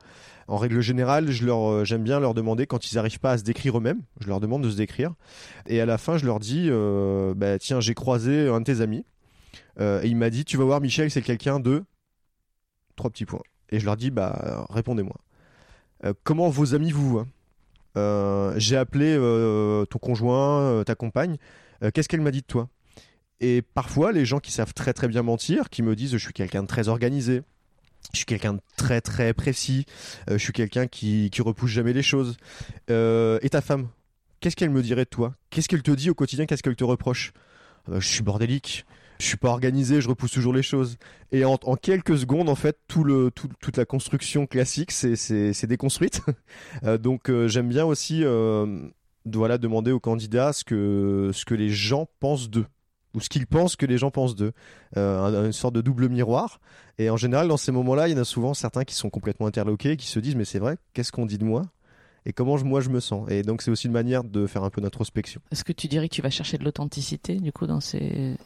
[0.47, 3.77] En règle générale, euh, j'aime bien leur demander quand ils n'arrivent pas à se décrire
[3.79, 5.13] eux-mêmes, je leur demande de se décrire.
[5.67, 8.81] Et à la fin, je leur dis euh, bah, tiens, j'ai croisé un de tes
[8.81, 9.05] amis
[9.81, 11.85] euh, et il m'a dit tu vas voir Michel, c'est quelqu'un de
[12.97, 13.43] trois petits points.
[13.71, 15.17] Et je leur dis bah répondez-moi.
[16.25, 17.23] comment vos amis vous
[18.57, 19.17] J'ai appelé
[19.91, 21.37] ton conjoint, ta compagne.
[21.93, 22.71] Qu'est-ce qu'elle m'a dit de toi?
[23.41, 26.33] Et parfois, les gens qui savent très très bien mentir, qui me disent je suis
[26.33, 27.43] quelqu'un de très organisé,
[28.13, 29.85] je suis quelqu'un de très très précis,
[30.29, 32.37] euh, je suis quelqu'un qui, qui repousse jamais les choses.
[32.91, 33.89] Euh, et ta femme,
[34.41, 35.35] qu'est-ce qu'elle me dirait de toi?
[35.51, 36.47] Qu'est-ce qu'elle te dit au quotidien?
[36.47, 37.33] Qu'est-ce qu'elle te reproche?
[37.91, 38.85] Euh, Je suis bordélique.
[39.21, 40.97] Je suis pas organisé, je repousse toujours les choses.
[41.33, 46.23] Et en, quelques secondes, en fait, tout le, tout, toute la construction classique, c'est déconstruite.
[47.01, 48.23] donc, j'aime bien aussi,
[49.27, 52.67] voilà, demander aux candidats ce que, ce que les gens pensent d'eux
[53.19, 54.53] ou ce qu'ils pensent que les gens pensent d'eux.
[54.97, 56.61] Euh, une sorte de double miroir.
[56.99, 59.47] Et en général, dans ces moments-là, il y en a souvent certains qui sont complètement
[59.47, 61.63] interloqués, qui se disent mais c'est vrai, qu'est-ce qu'on dit de moi?
[62.27, 63.29] Et comment moi je me sens?
[63.31, 65.41] Et donc c'est aussi une manière de faire un peu d'introspection.
[65.51, 68.37] Est-ce que tu dirais que tu vas chercher de l'authenticité du coup dans ces...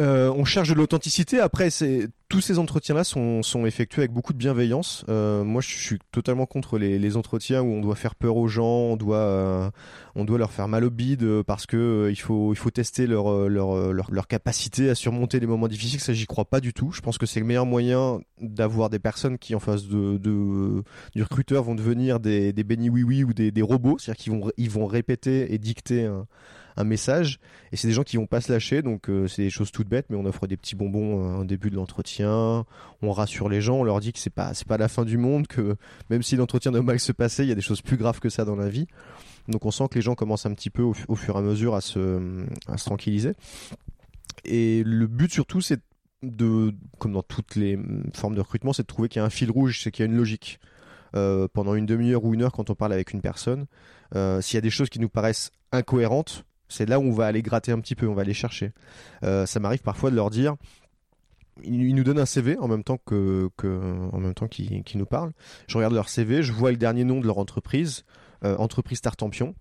[0.00, 1.40] Euh, on cherche de l'authenticité.
[1.40, 5.04] Après, c'est tous ces entretiens-là sont, sont effectués avec beaucoup de bienveillance.
[5.08, 8.48] Euh, moi, je suis totalement contre les, les, entretiens où on doit faire peur aux
[8.48, 9.70] gens, on doit, euh,
[10.14, 13.06] on doit leur faire mal au bide parce que euh, il faut, il faut tester
[13.06, 16.00] leur, euh, leur, leur, leur, capacité à surmonter les moments difficiles.
[16.00, 16.92] Ça, j'y crois pas du tout.
[16.92, 20.82] Je pense que c'est le meilleur moyen d'avoir des personnes qui, en face de, de
[21.14, 24.32] du recruteur, vont devenir des, des bénis oui oui ou des, des robots, c'est-à-dire qu'ils
[24.34, 26.06] vont, ils vont répéter et dicter
[26.78, 27.38] un message.
[27.72, 29.88] Et c'est des gens qui vont pas se lâcher, donc euh, c'est des choses toutes
[29.88, 32.64] bêtes, mais on offre des petits bonbons au début de l'entretien.
[33.02, 35.18] On rassure les gens, on leur dit que c'est pas c'est pas la fin du
[35.18, 35.76] monde, que
[36.08, 38.28] même si l'entretien doit mal se passer, il y a des choses plus graves que
[38.28, 38.86] ça dans la vie.
[39.48, 41.74] Donc on sent que les gens commencent un petit peu au, fur et à mesure
[41.74, 43.32] à se, à se tranquilliser.
[44.44, 45.80] Et le but surtout, c'est
[46.22, 47.78] de, comme dans toutes les
[48.14, 50.08] formes de recrutement, c'est de trouver qu'il y a un fil rouge, c'est qu'il y
[50.08, 50.60] a une logique.
[51.16, 53.64] Euh, pendant une demi-heure ou une heure quand on parle avec une personne,
[54.14, 57.26] euh, s'il y a des choses qui nous paraissent incohérentes, c'est là où on va
[57.26, 58.72] aller gratter un petit peu, on va aller chercher.
[59.24, 60.56] Euh, ça m'arrive parfois de leur dire,
[61.62, 63.50] ils, nous donnent un CV en même temps que,
[64.50, 65.32] qu'ils nous parlent.
[65.66, 68.04] Je regarde leur CV, je vois le dernier nom de leur entreprise,
[68.42, 69.54] entreprise Tartampion.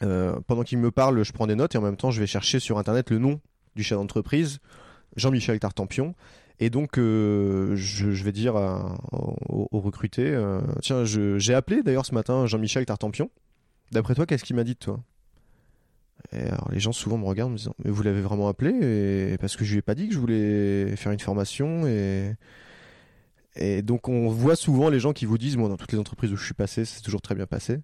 [0.00, 2.60] pendant qu'ils me parlent, je prends des notes et en même temps je vais chercher
[2.60, 3.40] sur internet le nom
[3.74, 4.58] du chef d'entreprise,
[5.16, 6.14] Jean-Michel Tartampion.
[6.60, 12.46] Et donc, euh, je, vais dire aux, recrutés, euh, tiens, j'ai appelé d'ailleurs ce matin
[12.46, 13.30] Jean-Michel Tartampion.
[13.90, 15.00] D'après toi, qu'est-ce qu'il m'a dit de toi?
[16.32, 19.64] Les gens souvent me regardent en me disant, mais vous l'avez vraiment appelé parce que
[19.64, 22.34] je lui ai pas dit que je voulais faire une formation et
[23.56, 26.32] et donc on voit souvent les gens qui vous disent, moi dans toutes les entreprises
[26.32, 27.78] où je suis passé, c'est toujours très bien passé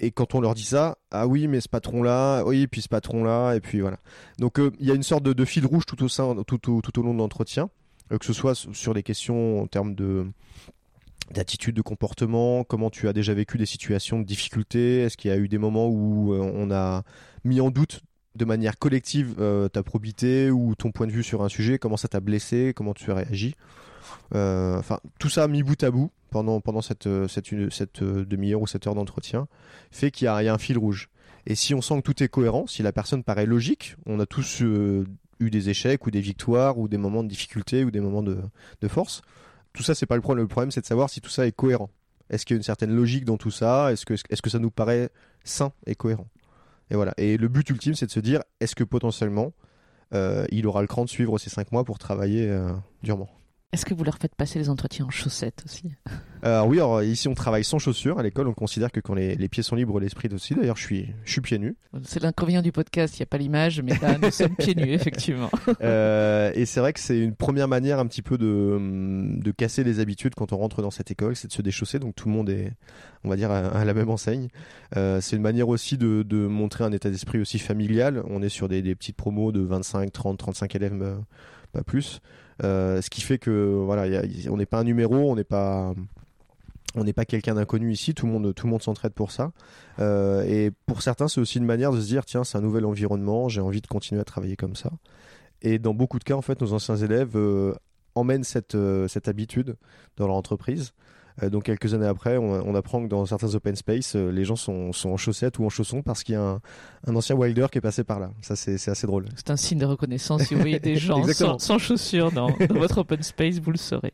[0.00, 3.54] et quand on leur dit ça, ah oui, mais ce patron-là, oui, puis ce patron-là,
[3.54, 3.98] et puis voilà.
[4.38, 7.02] Donc euh, il y a une sorte de, fil rouge tout au, sein, tout, au
[7.02, 7.70] long de l'entretien,
[8.12, 10.26] euh, que ce soit sur des questions en termes de
[11.30, 15.34] d'attitude, de comportement, comment tu as déjà vécu des situations de difficulté, est-ce qu'il y
[15.34, 17.02] a eu des moments où euh, on a
[17.44, 18.00] mis en doute
[18.36, 19.34] de manière collective
[19.72, 22.94] ta probité ou ton point de vue sur un sujet, comment ça t'a blessé, comment
[22.94, 23.56] tu as réagi?
[24.32, 27.52] Enfin, tout ça mis bout à bout, pendant, pendant cette, euh, cette,
[28.02, 29.48] euh, demi-heure ou cette heure d'entretien
[29.90, 31.10] fait qu'il y, a un fil rouge.
[31.46, 34.26] Et si on sent que tout est cohérent, si la personne paraît logique, on a
[34.26, 35.04] tous euh,
[35.40, 38.38] eu des échecs ou des victoires ou des moments de difficulté ou des moments de,
[38.80, 39.22] de force.
[39.72, 40.44] Tout ça, c'est pas le problème.
[40.44, 41.90] Le problème, c'est de savoir si tout ça est cohérent.
[42.28, 43.92] Est-ce qu'il y a une certaine logique dans tout ça?
[43.92, 45.10] Est-ce que, est-ce que ça nous paraît
[45.44, 46.26] sain et cohérent?
[46.90, 47.14] Et voilà.
[47.16, 49.52] Et le but ultime, c'est de se dire est-ce que potentiellement,
[50.12, 52.52] il aura le cran de suivre ces cinq mois pour travailler
[53.02, 53.28] durement?
[53.72, 55.92] Est-ce que vous leur faites passer les entretiens en chaussettes aussi?
[56.44, 58.48] Euh, Oui, alors ici on travaille sans chaussures à l'école.
[58.48, 60.56] On considère que quand les, pieds sont libres, l'esprit aussi.
[60.56, 61.76] D'ailleurs, je suis, je suis pieds nus.
[62.02, 64.90] C'est l'inconvénient du podcast, il n'y a pas l'image, mais là nous sommes pieds nus,
[64.92, 65.50] effectivement.
[65.82, 68.76] Euh, et c'est vrai que c'est une première manière un petit peu de,
[69.40, 72.00] de casser les habitudes quand on rentre dans cette école, c'est de se déchausser.
[72.00, 72.72] Donc tout le monde est,
[73.22, 74.48] on va dire, à, la même enseigne.
[74.96, 78.24] Euh, c'est une manière aussi de, de montrer un état d'esprit aussi familial.
[78.28, 81.16] On est sur des, des petites promos de 25, 30, 35 élèves,
[81.72, 82.20] pas plus.
[82.62, 83.86] Euh, ce qui fait que
[84.48, 85.94] on n'est pas un numéro, on n'est pas
[87.26, 89.52] quelqu'un d'inconnu ici, tout le monde, s'entraide pour ça.
[89.98, 92.84] Euh, et pour certains, c'est aussi une manière de se dire, tiens, c'est un nouvel
[92.84, 94.90] environnement, j'ai envie de continuer à travailler comme ça.
[95.62, 97.74] Et dans beaucoup de cas, en fait, nos anciens élèves euh,
[98.14, 98.74] emmènent cette
[99.26, 99.76] habitude
[100.16, 100.92] dans leur entreprise.
[101.42, 104.56] Euh, donc quelques années après, on, apprend que dans certains open space, euh, les gens
[104.56, 106.60] sont, en chaussettes ou en chaussons parce qu'il y a
[107.06, 108.30] un, ancien wilder qui est passé par là.
[108.42, 109.26] Ça, c'est assez drôle.
[109.36, 110.42] C'est un signe de reconnaissance.
[110.42, 111.24] Si vous voyez des gens
[111.58, 114.12] sans, chaussures dans, votre open space, vous le saurez.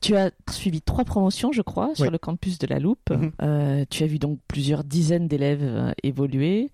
[0.00, 3.10] Tu as suivi trois promotions, je crois, sur le campus de la Loupe.
[3.10, 3.32] Mhm.
[3.42, 6.70] Euh, tu as vu donc plusieurs dizaines d'élèves évoluer.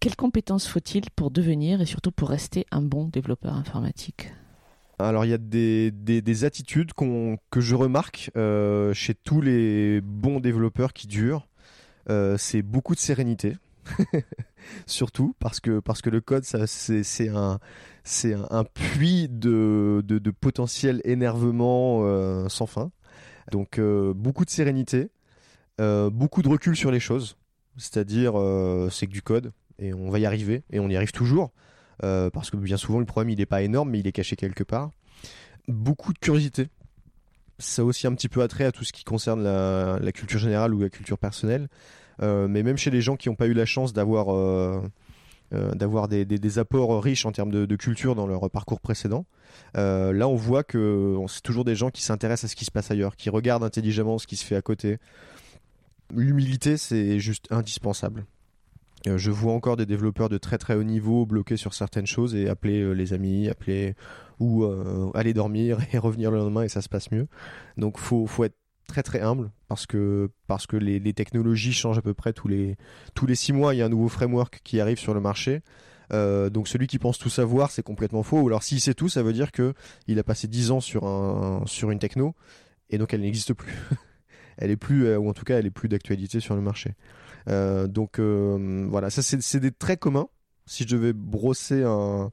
[0.00, 4.32] Quelles compétences faut-il pour devenir et surtout pour rester un bon développeur informatique?
[4.98, 10.40] Alors il y a des, des, attitudes que je remarque euh, chez tous les bons
[10.40, 11.46] développeurs qui durent.
[12.10, 13.56] Euh, c'est beaucoup de sérénité,
[14.86, 15.80] surtout parce que
[16.10, 17.58] le code c'est un
[18.04, 22.90] c'est un, puits de, de, potentiel énervement euh, sans fin.
[23.52, 25.10] Donc beaucoup de sérénité,
[25.78, 27.36] beaucoup de recul sur les choses.
[27.76, 28.32] C'est-à-dire
[28.90, 31.52] c'est que du code et on va y arriver et on y arrive toujours.
[32.04, 34.36] Euh, parce que bien souvent le problème il n'est pas énorme mais il est caché
[34.36, 34.90] quelque part.
[35.66, 36.68] Beaucoup de curiosité.
[37.58, 40.72] Ça a aussi un petit peu attrait à tout ce qui concerne la, culture générale
[40.74, 41.68] ou la culture personnelle.
[42.22, 44.80] Euh, mais même chez les gens qui n'ont pas eu la chance d'avoir euh,
[45.50, 49.26] d'avoir des, apports riches en termes de, culture dans leur parcours précédent.
[49.74, 52.90] là, on voit que c'est toujours des gens qui s'intéressent à ce qui se passe
[52.90, 54.98] ailleurs, qui regardent intelligemment ce qui se fait à côté.
[56.14, 58.24] L'humilité, c'est juste indispensable.
[59.08, 62.34] Euh, je vois encore des développeurs de très très haut niveau bloqués sur certaines choses
[62.34, 63.94] et appeler euh, les amis, appeler
[64.38, 67.28] ou euh, aller dormir et revenir le lendemain et ça se passe mieux.
[67.76, 70.30] Donc faut faut être très très humble parce que
[70.72, 72.76] les, technologies changent à peu près tous les
[73.14, 73.74] tous les six mois.
[73.74, 75.60] Il y a un nouveau framework qui arrive sur le marché.
[76.10, 78.40] donc celui qui pense tout savoir, c'est complètement faux.
[78.40, 79.74] Ou alors s'il sait tout, ça veut dire que
[80.06, 82.34] il a passé dix ans sur un sur une techno
[82.88, 83.74] et donc elle n'existe plus.
[84.56, 86.94] elle est plus ou en tout cas elle est plus d'actualité sur le marché.
[87.48, 90.28] Euh, donc euh, voilà, ça c'est des traits communs.
[90.66, 92.30] Si je devais brosser un,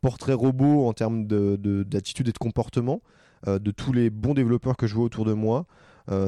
[0.00, 3.02] portrait robot en termes d'attitude de, et de comportement
[3.48, 5.66] euh, de tous les bons développeurs que je vois autour de moi,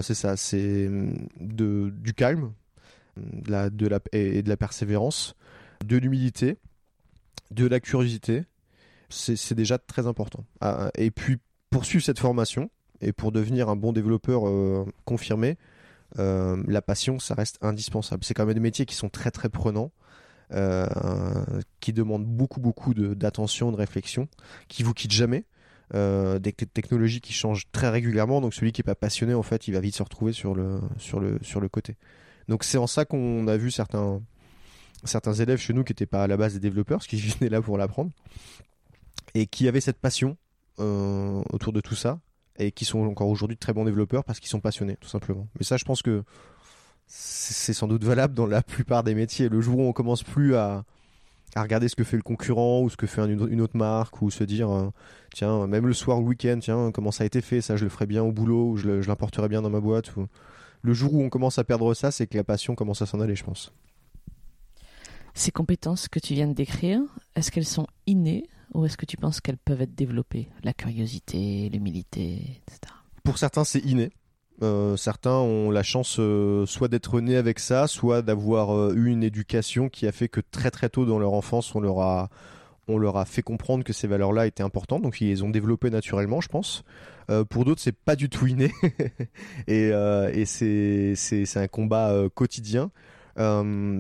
[0.03, 0.89] c'est ça, c'est
[1.41, 2.53] du calme,
[3.17, 3.51] de
[3.87, 5.35] la, et de la persévérance,
[5.85, 6.59] de l'humilité,
[7.51, 8.45] de la curiosité.
[9.11, 10.45] C'est déjà très important.
[10.61, 11.39] Ah, et puis
[11.71, 14.43] poursuivre cette formation et pour devenir un bon développeur
[15.05, 15.57] confirmé,
[16.19, 18.25] euh, la passion, ça reste indispensable.
[18.25, 19.93] C'est quand même des métiers qui sont très très prenants.
[20.53, 20.87] Euh,
[21.81, 24.29] qui demandent beaucoup beaucoup d'attention, de, réflexion,
[24.69, 25.47] qui vous quittent jamais.
[25.95, 29.69] Euh, des technologies qui changent très régulièrement, donc celui qui est pas passionné, en fait,
[29.69, 31.97] il va vite se retrouver sur le, sur le, sur le côté.
[32.49, 34.21] Donc c'est en ça qu'on a vu certains,
[35.05, 37.51] certains élèves chez nous qui n'étaient pas à la base des développeurs, parce qu'ils venaient
[37.51, 38.11] là pour l'apprendre,
[39.33, 40.37] et qui avaient cette passion
[40.79, 42.21] autour de tout ça,
[42.59, 45.49] et qui sont encore aujourd'hui de très bons développeurs parce qu'ils sont passionnés, tout simplement.
[45.59, 46.23] Mais ça, je pense que
[47.07, 49.49] c'est sans doute valable dans la plupart des métiers.
[49.49, 50.85] Le jour où on commence plus à,
[51.55, 54.31] à regarder ce que fait le concurrent ou ce que fait une autre marque ou
[54.31, 54.91] se dire euh,
[55.33, 57.85] tiens même le soir ou le week-end tiens comment ça a été fait ça je
[57.85, 60.11] le ferai bien au boulot ou je l'importerai bien dans ma boîte
[60.83, 63.21] le jour où on commence à perdre ça c'est que la passion commence à s'en
[63.21, 63.73] aller je pense
[65.35, 67.01] ces compétences que tu viens de décrire
[67.37, 71.69] est-ce qu'elles sont innées ou est-ce que tu penses qu'elles peuvent être développées la curiosité
[71.69, 74.11] l'humilité etc pour certains c'est inné.
[74.63, 79.09] Euh, certains ont la chance euh, soit d'être nés avec ça, soit d'avoir euh, eu
[79.09, 82.29] une éducation qui a fait que très très tôt dans leur enfance, on leur a,
[82.87, 85.91] on leur a fait comprendre que ces valeurs-là étaient importantes, donc ils les ont développées
[85.91, 86.85] naturellement, je pense.
[87.49, 88.71] pour d'autres, c'est pas du tout inné,
[89.67, 92.91] et, et c'est, un combat quotidien.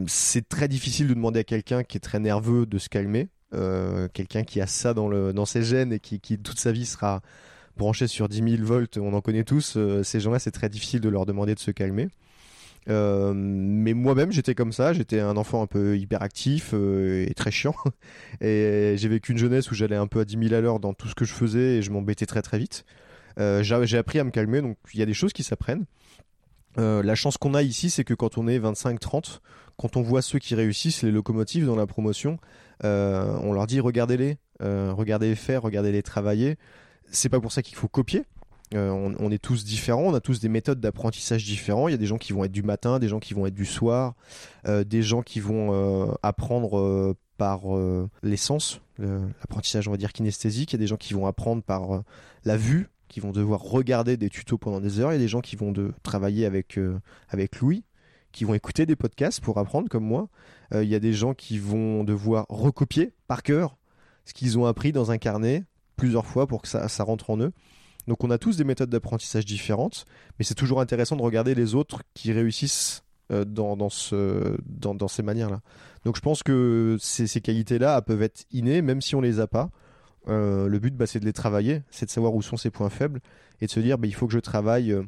[0.07, 3.29] c'est très difficile de demander à quelqu'un qui est très nerveux de se calmer,
[4.12, 7.22] quelqu'un qui a ça dans, le, dans ses gènes et qui, toute sa vie sera
[7.76, 11.00] branchés sur 10 000 volts, on en connaît tous, euh, ces gens-là, c'est très difficile
[11.00, 12.09] de leur demander de se calmer.
[12.90, 14.92] Euh, mais moi-même, j'étais comme ça.
[14.92, 17.74] J'étais un enfant un peu hyperactif euh, et très chiant.
[18.42, 20.92] Et j'ai vécu une jeunesse où j'allais un peu à 10 000 à l'heure dans
[20.92, 22.85] tout ce que je faisais et je m'embêtais très très vite.
[23.38, 25.87] j'ai appris à me calmer, donc il y a des choses qui s'apprennent.
[26.76, 29.40] la chance qu'on a ici, c'est que quand on est 25-30,
[29.78, 32.38] quand on voit ceux qui réussissent, les locomotives dans la promotion,
[32.82, 36.56] on leur dit regardez-les, regardez-les faire, regardez-les travailler
[37.10, 38.24] c'est pas pour ça qu'il faut copier.
[38.74, 41.87] Euh, on, est tous différents, on a tous des méthodes d'apprentissage différents.
[41.87, 43.54] Il y a des gens qui vont être du matin, des gens qui vont être
[43.54, 44.14] du soir,
[44.66, 47.62] euh, des gens qui vont euh, apprendre par
[48.22, 50.72] l'essence, l'apprentissage on va dire kinesthésique.
[50.72, 52.02] Il y a des gens qui vont apprendre par
[52.44, 55.10] la vue, qui vont devoir regarder des tutos pendant des heures.
[55.12, 56.78] Il y a des gens qui vont de travailler avec
[57.28, 57.84] avec Louis,
[58.35, 60.29] qui vont écouter des podcasts pour apprendre comme moi.
[60.73, 63.77] il y a des gens qui vont devoir recopier par cœur
[64.25, 65.64] ce qu'ils ont appris dans un carnet
[65.97, 67.53] plusieurs fois pour que ça, rentre en eux.
[68.07, 70.05] Donc on a tous des méthodes d'apprentissage différentes,
[70.38, 74.94] mais c'est toujours intéressant de regarder les autres qui réussissent euh, dans, dans, ce, dans,
[74.94, 75.61] dans ces manières-là.
[76.05, 79.70] Donc je pense que ces, qualités-là peuvent être innées, même si on les a pas.
[80.29, 82.90] Euh, le but, bah, c'est de les travailler, c'est de savoir où sont ses points
[82.90, 83.20] faibles
[83.61, 85.03] et de se dire, bah, il faut que je travaille euh,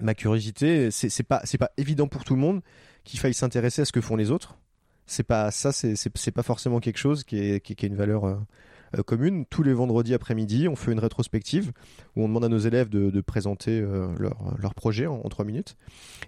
[0.00, 0.90] ma curiosité.
[0.90, 2.60] C'est pas, c'est pas évident pour tout le monde
[3.04, 4.58] qu'il faille s'intéresser à ce que font les autres.
[5.06, 9.46] C'est pas ça, c'est pas forcément quelque chose qui est, qui, une valeur euh, commune.
[9.46, 11.72] Tous les vendredis après-midi, on fait une rétrospective
[12.16, 15.76] où on demande à nos élèves de, présenter euh, leur, leur, projet en, trois minutes.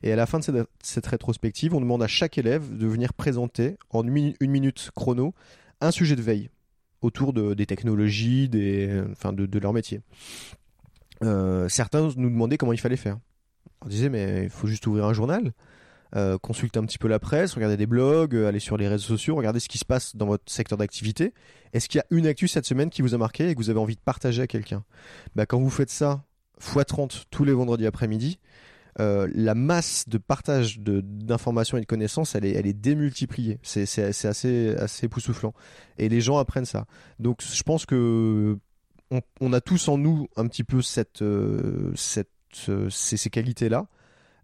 [0.04, 3.76] Et à la fin de cette, rétrospective, on demande à chaque élève de venir présenter
[3.90, 5.34] en une, minute chrono
[5.80, 6.48] un sujet de veille
[7.02, 10.00] autour de, des technologies, des, enfin de, de leur métier.
[11.22, 13.18] Euh, certains nous demandaient comment il fallait faire.
[13.84, 15.52] On disait mais il faut juste ouvrir un journal.
[16.16, 19.06] Euh, consulter un petit peu la presse, regarder des blogs, euh, aller sur les réseaux
[19.06, 21.34] sociaux, regarder ce qui se passe dans votre secteur d'activité.
[21.74, 23.68] Est-ce qu'il y a une actu cette semaine qui vous a marqué et que vous
[23.68, 24.84] avez envie de partager à quelqu'un?
[25.36, 26.24] Bah, Quand vous faites ça
[26.60, 28.38] x 30 tous les vendredis après-midi,
[29.00, 33.58] euh, la masse de partage d'informations et de connaissances, elle est, elle est démultipliée.
[33.62, 35.52] C'est assez, assez époustouflant.
[35.98, 36.86] Et les gens apprennent ça.
[37.18, 38.58] Donc je pense que
[39.40, 41.22] on a tous en nous un petit peu cette,
[41.94, 42.30] cette,
[42.90, 43.86] ces, qualités-là.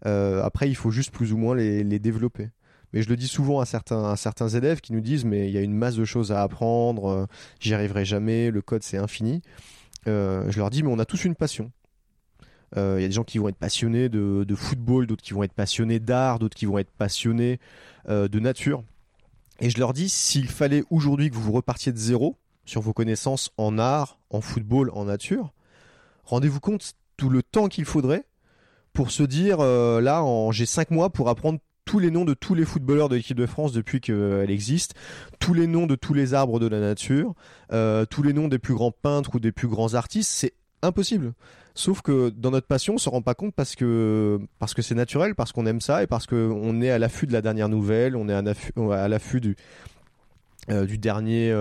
[0.05, 2.49] Euh, après, il faut juste plus ou moins les, développer.
[2.93, 5.53] Mais je le dis souvent à certains, à certains élèves qui nous disent mais il
[5.53, 7.25] y a une masse de choses à apprendre, euh,
[7.59, 9.41] j'y arriverai jamais, le code c'est infini.
[10.07, 11.71] Euh, je leur dis mais on a tous une passion.
[12.77, 15.43] Il y a des gens qui vont être passionnés de, de football, d'autres qui vont
[15.43, 17.57] être passionnés d'art, d'autres qui vont être passionnés
[18.09, 18.83] de nature.
[19.61, 23.51] Et je leur dis s'il fallait aujourd'hui que vous repartiez de zéro sur vos connaissances
[23.57, 25.53] en art, en football, en nature,
[26.25, 28.25] rendez-vous compte tout le temps qu'il faudrait
[28.93, 32.55] pour se dire euh, là, j'ai 5 mois pour apprendre tous les noms de tous
[32.55, 34.95] les footballeurs de l'équipe de France depuis qu'elle existe,
[35.39, 37.35] tous les noms de tous les arbres de la nature,
[37.71, 41.33] euh, tous les noms des plus grands peintres ou des plus grands artistes, c'est impossible.
[41.75, 44.95] Sauf que dans notre passion, on se rend pas compte parce que parce que c'est
[44.95, 48.15] naturel, parce qu'on aime ça et parce qu'on est à l'affût de la dernière nouvelle,
[48.15, 49.55] on est à l'affût
[50.69, 51.51] euh, du dernier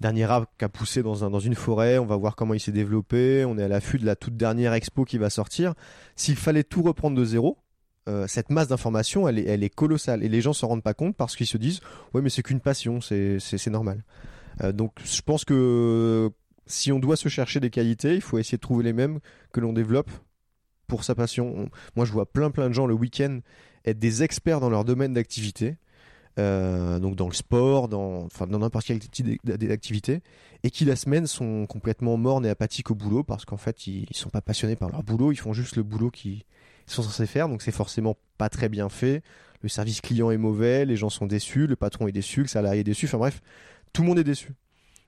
[0.00, 2.60] dernier arbre qui a poussé dans, un, dans une forêt, on va voir comment il
[2.60, 5.74] s'est développé, on est à l'affût de la toute dernière expo qui va sortir.
[6.16, 7.58] S'il fallait tout reprendre de zéro,
[8.08, 10.24] euh, cette masse d'informations, elle est, colossale.
[10.24, 11.80] Et les gens s'en rendent pas compte parce qu'ils se disent,
[12.14, 14.04] ouais, mais c'est qu'une passion, c'est normal.
[14.62, 16.30] Euh, donc, je pense que
[16.66, 19.20] si on doit se chercher des qualités, il faut essayer de trouver les mêmes
[19.52, 20.10] que l'on développe
[20.86, 21.68] pour sa passion.
[21.94, 23.40] Moi, je vois plein, plein de gens le week-end
[23.84, 25.76] être des experts dans leur domaine d'activité.
[26.40, 30.22] Euh, donc dans le sport, dans n'importe quelle activité,
[30.62, 34.06] et qui la semaine sont complètement mornes et apathiques au boulot parce qu'en fait ils,
[34.08, 36.46] ils sont pas passionnés par leur boulot, ils font juste le boulot qui,
[36.86, 39.22] sont censés faire, donc c'est forcément pas très bien fait.
[39.62, 42.80] Le service client est mauvais, les gens sont déçus, le patron est déçu, le salarié
[42.80, 43.42] est déçu, enfin bref,
[43.92, 44.54] tout le monde est déçu.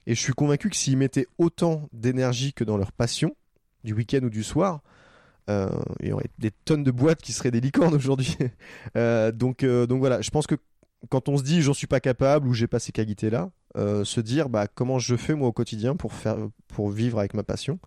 [0.06, 3.34] Et je suis convaincu que s'ils mettaient autant d'énergie que dans leur passion,
[3.84, 4.82] du week-end ou du soir,
[5.50, 8.36] euh, il y aurait des tonnes de boîtes qui seraient des licornes aujourd'hui.
[8.96, 10.56] Euh, donc, donc voilà, je pense que
[11.08, 14.20] quand on se dit j'en suis pas capable ou j'ai pas ces qualités là, se
[14.20, 16.36] dire bah comment je fais moi au quotidien pour faire
[16.68, 17.78] pour vivre avec ma passion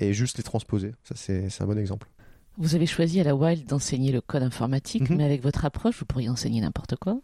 [0.00, 0.92] et juste les transposer.
[1.04, 2.08] Ça c'est un bon exemple.
[2.56, 5.16] Vous avez choisi à la Wild d'enseigner le code informatique, mhm.
[5.16, 7.18] mais avec votre approche, vous pourriez enseigner n'importe quoi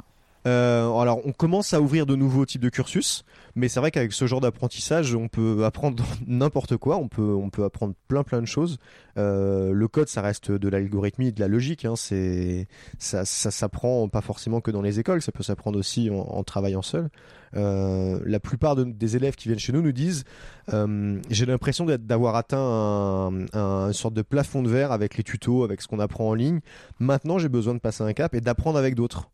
[0.46, 3.24] euh, alors, on commence à ouvrir de nouveaux types de cursus,
[3.54, 6.96] mais c'est vrai qu'avec ce genre d'apprentissage, on peut apprendre n'importe quoi.
[6.96, 8.78] On peut, apprendre plein, plein de choses.
[9.18, 11.84] Euh, le code, ça reste de l'algorithmie et de la logique.
[11.84, 11.94] Hein.
[11.96, 15.20] C'est, ça, ça s'apprend pas forcément que dans les écoles.
[15.20, 17.10] Ça peut s'apprendre aussi en, travaillant seul.
[17.56, 20.24] Euh, la plupart des élèves qui viennent chez nous nous disent
[21.30, 25.64] j'ai l'impression d'avoir atteint un, un, une sorte de plafond de verre avec les tutos,
[25.64, 26.60] avec ce qu'on apprend en ligne.
[27.00, 29.30] Maintenant, j'ai besoin de passer un cap et d'apprendre avec d'autres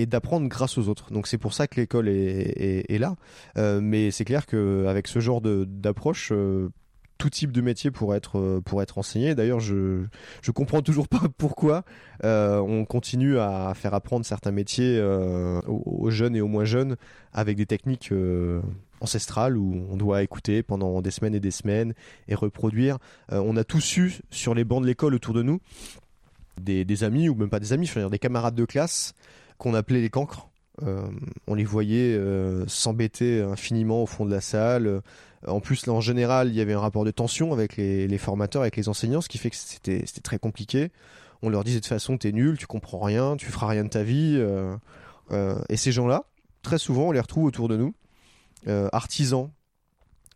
[0.00, 1.12] et d'apprendre grâce aux autres.
[1.12, 3.16] Donc c'est pour ça que l'école est, là.
[3.58, 6.70] Euh, mais c'est clair qu'avec ce genre d'approche, euh,
[7.18, 9.34] tout type de métier pourrait être, euh, pour être enseigné.
[9.34, 10.04] D'ailleurs, je
[10.40, 11.84] je comprends toujours pas pourquoi
[12.22, 15.00] on continue à faire apprendre certains métiers
[15.66, 16.96] aux, jeunes et aux moins jeunes
[17.32, 18.12] avec des techniques
[19.00, 21.94] ancestrales où on doit écouter pendant des semaines et des semaines
[22.28, 22.98] et reproduire.
[23.30, 25.60] on a tous eu sur les bancs de l'école autour de nous
[26.60, 29.14] des, des, amis ou même pas des amis, je veux dire des camarades de classe
[29.60, 30.48] qu'on appelait les cancres.
[30.82, 31.06] Euh,
[31.46, 34.86] on les voyait euh, s'embêter infiniment au fond de la salle.
[34.86, 35.00] Euh,
[35.46, 38.62] en plus, là, en général, il y avait un rapport de tension avec les, formateurs,
[38.62, 40.90] avec les enseignants, ce qui fait que c'était très compliqué.
[41.42, 43.88] On leur disait de toute façon, t'es nul, tu comprends rien, tu feras rien de
[43.88, 44.38] ta vie.
[45.70, 46.24] et ces gens-là,
[46.62, 47.94] très souvent, on les retrouve autour de nous,
[48.92, 49.48] artisans,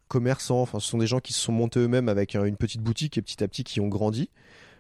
[0.09, 0.63] commerçants.
[0.63, 3.23] Enfin, ce sont des gens qui se sont montés eux-mêmes avec une petite boutique et
[3.23, 4.31] petit à petit qui ont grandi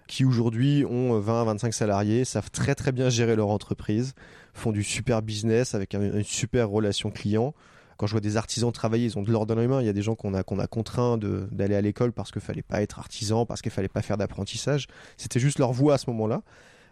[0.06, 4.14] qui aujourd'hui ont 20 à 25 salariés, savent très très bien gérer leur entreprise,
[4.52, 7.54] font du super business avec une super relation client.
[7.96, 9.80] Quand je vois des artisans travailler, ils ont de l'ordre dans les mains.
[9.80, 12.40] Il y a des gens qu'on a, qu'on a contraints d'aller à l'école parce qu'il
[12.40, 14.88] fallait pas être artisan, parce qu'il fallait pas faire d'apprentissage.
[15.16, 16.42] C'était juste leur voix à ce moment-là.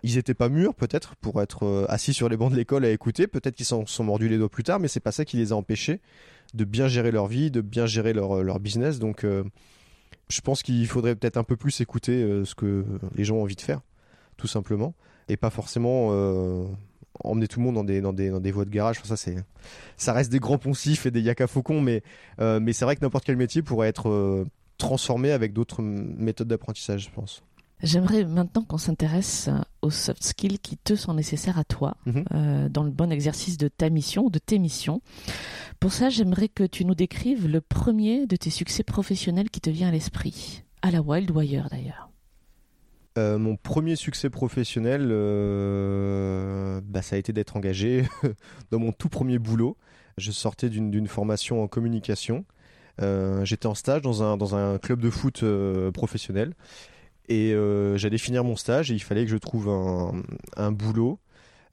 [0.04, 2.90] Ils étaient pas mûrs peut-être pour être euh, assis sur les bancs de l'école à
[2.90, 3.28] écouter.
[3.28, 5.52] Peut-être qu'ils s'en sont mordus les doigts plus tard, mais c'est pas ça qui les
[5.52, 6.00] a empêchés
[6.54, 8.98] de bien gérer leur vie, de bien gérer leur, leur business.
[8.98, 9.44] Donc euh,
[10.32, 13.42] je pense qu'il faudrait peut-être un peu plus écouter euh, ce que les gens ont
[13.42, 13.80] envie de faire,
[14.36, 14.94] tout simplement,
[15.28, 16.64] et pas forcément euh,
[17.22, 19.00] emmener tout le monde dans des, voies de garage.
[19.96, 22.02] ça reste des grands poncifs et des yaka faucons, mais,
[22.40, 24.46] euh, mais c'est vrai que n'importe quel métier pourrait être
[24.78, 27.44] transformé avec d'autres méthodes d'apprentissage, je pense.
[27.82, 32.68] J'aimerais maintenant qu'on s'intéresse aux soft skills qui te sont nécessaires à toi mhm.
[32.68, 35.02] dans le bon exercice de ta mission de tes missions.
[35.80, 39.70] Pour ça, j'aimerais que tu nous décrives le premier de tes succès professionnels qui te
[39.70, 42.08] vient à l'esprit, à la Wild Wire d'ailleurs.
[43.18, 48.04] Euh, mon premier succès professionnel, euh, bah, ça a été d'être engagé
[48.70, 49.76] dans mon tout premier boulot.
[50.16, 52.44] Je sortais d'une formation en communication.
[53.00, 55.44] Euh, j'étais en stage dans un, dans un club de foot
[55.92, 56.54] professionnel.
[57.28, 57.54] Et
[57.96, 61.18] j'allais finir mon stage et il fallait que je trouve un, boulot.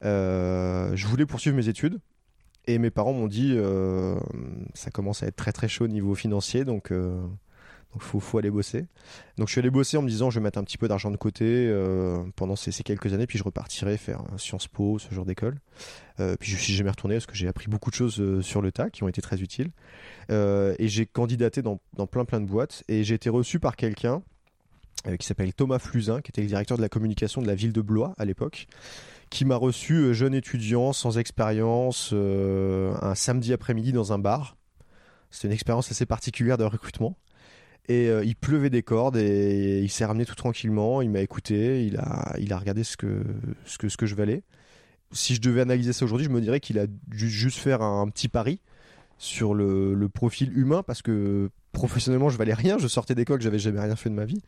[0.01, 1.99] je voulais poursuivre mes études.
[2.69, 4.19] Et mes parents m'ont dit, euh,
[4.75, 7.19] ça commence à être très très chaud au niveau financier, donc euh,
[7.91, 8.85] donc faut, faut aller bosser.
[9.39, 11.09] Donc je suis allé bosser en me disant, je vais mettre un petit peu d'argent
[11.09, 15.12] de côté euh, pendant ces, ces, quelques années, puis je repartirai faire Sciences Po, ce
[15.15, 15.57] genre d'école.
[16.39, 18.91] puis je suis jamais retourné parce que j'ai appris beaucoup de choses sur le tas
[18.91, 19.71] qui ont été très utiles.
[20.29, 24.21] et j'ai candidaté dans, dans plein plein de boîtes et j'ai été reçu par quelqu'un
[25.17, 27.81] qui s'appelle Thomas Fluzin, qui était le directeur de la communication de la ville de
[27.81, 28.67] Blois à l'époque,
[29.29, 34.57] qui m'a reçu euh, jeune étudiant sans expérience euh, un samedi après-midi dans un bar.
[35.32, 37.17] C'était une expérience assez particulière de recrutement.
[37.88, 41.01] Et euh, il pleuvait des cordes et il s'est ramené tout tranquillement.
[41.01, 43.24] Il m'a écouté, il a, regardé ce que
[44.05, 44.43] je valais.
[45.11, 48.07] Si je devais analyser ça aujourd'hui, je me dirais qu'il a dû juste faire un,
[48.09, 48.59] petit pari
[49.20, 52.80] sur le, profil humain parce que professionnellement je valais rien.
[52.80, 54.41] Je sortais d'école, j'avais jamais rien fait de ma vie.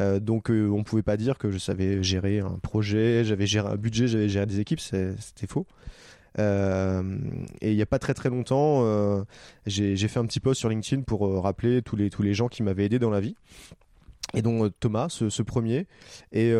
[0.00, 3.68] Euh, donc euh, on pouvait pas dire que je savais gérer un projet, j'avais géré
[3.68, 5.66] un budget, j'avais géré des équipes, c'était faux.
[6.38, 7.18] Euh,
[7.62, 9.24] et il n'y a pas très très longtemps,
[9.66, 12.62] j'ai fait un petit post sur LinkedIn pour rappeler tous les, tous les gens qui
[12.62, 13.36] m'avaient aidé dans la vie.
[14.34, 15.86] Et donc Thomas, ce, premier,
[16.32, 16.50] et,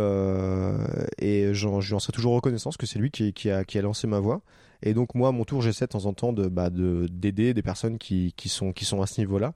[1.19, 4.07] et j'en serai toujours reconnaissant parce que c'est lui qui, qui, a, qui a lancé
[4.07, 4.43] ma voix.
[4.83, 7.99] Et donc moi, à mon tour, j'essaie de temps en temps bah, d'aider des personnes
[7.99, 9.53] qui, sont qui sont à ce niveau-là.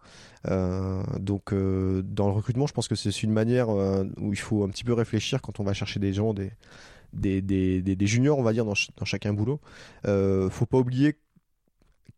[0.48, 4.38] Euh, donc euh, dans le recrutement, je pense que c'est une manière euh, où il
[4.38, 6.34] faut un petit peu réfléchir quand on va chercher des gens,
[7.12, 9.60] des juniors, on va dire, dans, dans chacun boulot.
[10.04, 11.16] faut pas oublier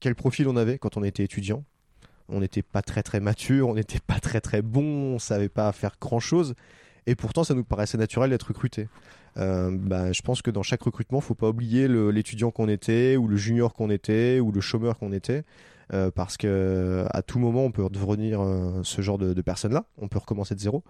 [0.00, 1.64] quel profil on avait quand on était étudiant.
[2.28, 5.70] On n'était pas très très mature, on n'était pas très très bon, on savait pas
[5.72, 6.54] faire grand chose.
[7.06, 8.88] Et pourtant, ça nous paraissait naturel d'être recruté.
[9.38, 13.28] Euh, bah, je pense que dans chaque recrutement, faut pas oublier l'étudiant qu'on était, ou
[13.28, 15.44] le junior qu'on était, ou le chômeur qu'on était.
[15.92, 19.84] Euh, parce que à tout moment on peut devenir euh, ce genre de, de personne-là,
[19.98, 20.84] on peut recommencer de zéro.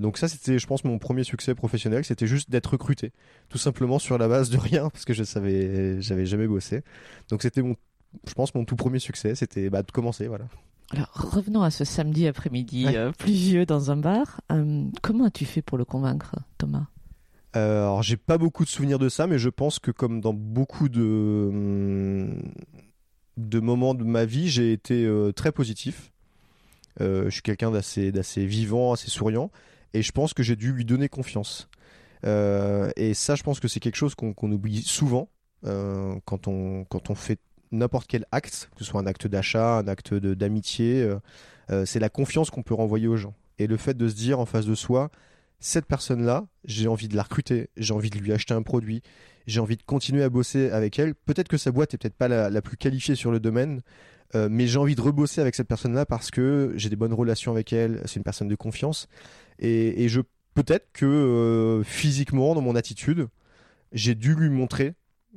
[0.00, 3.12] donc ça c'était, je pense, mon premier succès professionnel, c'était juste d'être recruté,
[3.50, 6.82] tout simplement sur la base de rien, parce que je savais, j'avais jamais bossé.
[7.28, 7.76] Donc c'était mon,
[8.26, 10.46] je pense, mon tout premier succès, c'était bah, de commencer, voilà.
[10.92, 12.86] Alors revenons à ce samedi après-midi
[13.18, 14.40] pluvieux dans un bar.
[15.02, 16.86] comment as-tu fait pour le convaincre, Thomas?
[17.56, 20.32] Euh, alors j'ai pas beaucoup de souvenirs de ça, mais je pense que comme dans
[20.32, 22.42] beaucoup de hum,
[23.60, 26.12] moments de ma vie, j'ai été euh, très positif.
[27.00, 29.50] Euh, je suis quelqu'un d'assez vivant, assez souriant,
[29.94, 31.68] et je pense que j'ai dû lui donner confiance.
[32.24, 35.28] et ça, je pense que c'est quelque chose qu'on oublie souvent
[35.62, 37.40] quand on fait
[37.72, 41.08] n'importe quel acte, que ce soit un acte d'achat, un acte d'amitié.
[41.84, 43.34] c'est la confiance qu'on peut renvoyer aux gens.
[43.58, 45.10] Et le fait de se dire en face de soi,
[45.60, 49.02] cette personne-là, j'ai envie de la recruter, j'ai envie de lui acheter un produit,
[49.46, 51.14] j'ai envie de continuer à bosser avec elle.
[51.14, 53.82] Peut-être que sa boîte est peut-être pas la, plus qualifiée sur le domaine,
[54.34, 57.52] euh, mais j'ai envie de rebosser avec cette personne-là parce que j'ai des bonnes relations
[57.52, 59.06] avec elle, c'est une personne de confiance.
[59.58, 60.22] Et, je
[60.54, 63.28] peut-être que euh, physiquement, dans mon attitude,
[63.92, 64.94] j'ai dû lui montrer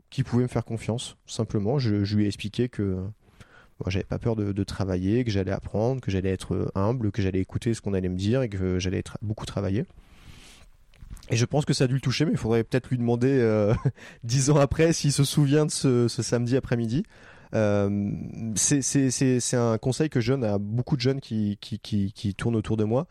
[0.10, 1.18] qu'il pouvait me faire confiance.
[1.26, 2.96] Simplement, je, lui ai expliqué que
[3.80, 7.22] moi, j'avais pas peur de, de, travailler, que j'allais apprendre, que j'allais être humble, que
[7.22, 9.86] j'allais écouter ce qu'on allait me dire et que j'allais beaucoup travailler.
[11.30, 13.40] Et je pense que ça a dû le toucher, mais il faudrait peut-être lui demander
[13.40, 13.74] euh,
[14.24, 17.04] dix ans après s'il se souvient de ce, samedi après-midi.
[17.56, 18.12] Euh,
[18.56, 22.78] c'est un conseil que je donne à beaucoup de jeunes qui, qui, qui, tournent autour
[22.78, 23.08] de moi.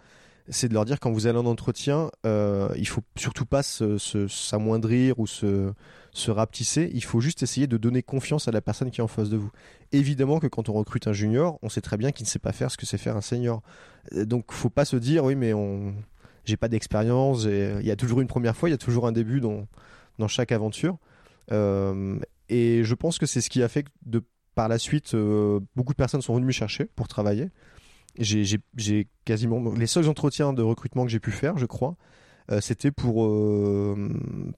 [0.49, 5.21] C'est de leur dire quand vous allez en entretien, euh, il faut surtout pas s'amoindrir
[5.21, 5.73] ou se,
[6.13, 6.91] se rapetisser.
[6.95, 9.37] Il faut juste essayer de donner confiance à la personne qui est en face de
[9.37, 9.51] vous.
[9.93, 12.53] Évidemment que quand on recrute un junior, on sait très bien qu'il ne sait pas
[12.53, 13.63] faire ce que c'est faire un senior.
[14.15, 15.95] Euh, donc faut pas se dire oui mais on
[16.45, 17.45] j'ai pas d'expérience.
[17.45, 19.67] Il y a toujours une première fois, il y a toujours un début dans,
[20.19, 20.99] dans chaque aventure.
[21.51, 22.19] Euh,
[22.49, 24.23] et je pense que c'est ce qui a fait que
[24.55, 27.49] par la suite, euh, beaucoup de personnes sont venues me chercher pour travailler.
[28.19, 31.97] J'ai quasiment les seuls entretiens de recrutement que j'ai pu faire, je crois,
[32.51, 33.27] euh, c'était pour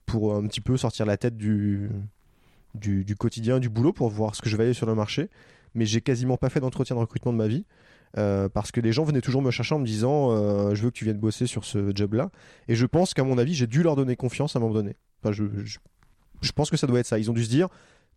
[0.05, 1.89] pour un petit peu sortir la tête du,
[2.73, 5.29] du, du quotidien, du boulot, pour voir ce que je valais sur le marché.
[5.73, 7.65] Mais j'ai quasiment pas fait d'entretien de recrutement de ma vie.
[8.17, 10.89] Euh, parce que les gens venaient toujours me chercher en me disant euh, je veux
[10.89, 12.29] que tu viennes bosser sur ce job-là.
[12.67, 14.95] Et je pense qu'à mon avis, j'ai dû leur donner confiance à un moment donné.
[15.31, 17.19] Je, pense que ça doit être ça.
[17.19, 17.67] Ils ont dû se dire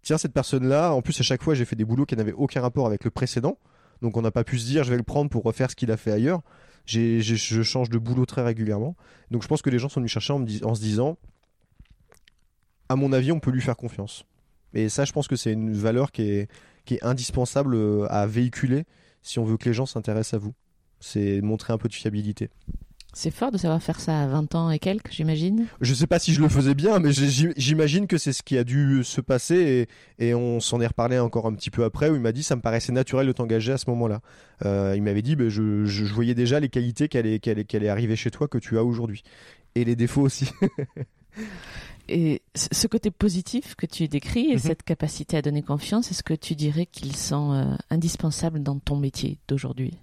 [0.03, 2.61] tiens, cette personne-là, en plus, à chaque fois, j'ai fait des boulots qui n'avaient aucun
[2.61, 3.59] rapport avec le précédent.
[4.01, 5.91] Donc, on n'a pas pu se dire je vais le prendre pour refaire ce qu'il
[5.91, 6.43] a fait ailleurs.
[6.87, 8.95] Je change de boulot très régulièrement.
[9.33, 11.19] Donc, je pense que les gens sont venus chercher en, me en se disant
[12.89, 14.25] à mon avis, on peut lui faire confiance.
[14.75, 16.51] Et ça, je pense que c'est une valeur qui est,
[16.85, 18.85] qui est indispensable euh, à véhiculer
[19.23, 20.55] si on veut que les gens s'intéressent à vous.
[21.01, 22.51] C'est montrer un peu de fiabilité.
[23.15, 25.67] C'est fort de savoir faire ça à 20 ans et quelques, j'imagine.
[25.81, 28.65] Je sais pas si je le faisais bien, mais j'imagine que c'est ce qui a
[28.65, 29.89] dû se passer
[30.19, 32.55] et, on s'en est reparlé encore un petit peu après où il m'a dit ça
[32.55, 34.21] me paraissait naturel de t'engager à ce moment-là.
[34.67, 38.15] Euh, il m'avait dit ben, je, je, voyais déjà les qualités qu'elle est, est, arriver
[38.15, 39.23] chez toi que tu as aujourd'hui
[39.75, 40.51] et les défauts aussi.
[42.09, 44.59] Et ce côté positif que tu décris et mhm.
[44.59, 48.97] cette capacité à donner confiance, est-ce que tu dirais qu'ils sont euh, indispensables dans ton
[48.97, 49.99] métier d'aujourd'hui?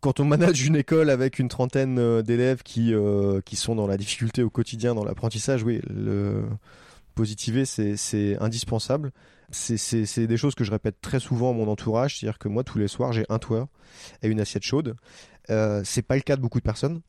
[0.00, 3.86] Quand on manage une école avec une trentaine euh, d'élèves qui, euh, qui sont dans
[3.86, 6.44] la difficulté au quotidien, dans l'apprentissage, oui, le
[7.14, 9.12] positiver, c'est indispensable.
[9.50, 12.78] C'est des choses que je répète très souvent à mon entourage, c'est-à-dire que moi, tous
[12.78, 13.68] les soirs, j'ai un toit
[14.22, 14.94] et une assiette chaude.
[15.50, 17.00] Euh, c'est pas le cas de beaucoup de personnes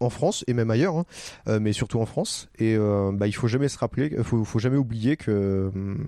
[0.00, 1.04] en France et même ailleurs, hein,
[1.48, 2.48] euh, mais surtout en France.
[2.58, 6.06] Et euh, bah, il faut jamais se rappeler, faut, faut jamais oublier que hum,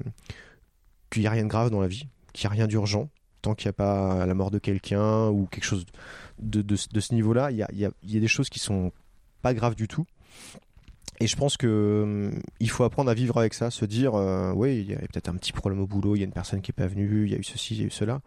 [1.11, 3.09] qu'il n'y a rien de grave dans la vie, qu'il n'y a rien d'urgent
[3.43, 5.87] tant qu'il n'y a pas la mort de quelqu'un ou quelque chose
[6.41, 7.53] de, ce niveau-là.
[7.53, 8.91] Il y a, des choses qui sont
[9.41, 10.05] pas graves du tout.
[11.21, 14.53] Et je pense que hum, il faut apprendre à vivre avec ça, se dire euh,
[14.53, 16.61] oui, il y a peut-être un petit problème au boulot, il y a une personne
[16.61, 18.21] qui est pas venue, il y a eu ceci, il y a eu cela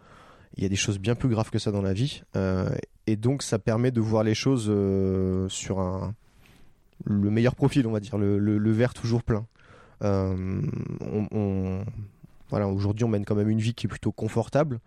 [0.58, 2.22] il y a des choses bien plus graves que ça dans la vie.
[2.36, 2.70] Euh,
[3.10, 6.14] et donc, ça permet de voir les choses euh, sur un,
[7.06, 9.48] le meilleur profil, on va dire, le, le, verre toujours plein.
[10.04, 10.62] Euh,
[12.52, 14.80] voilà, aujourd'hui, on mène quand même une vie qui est plutôt confortable.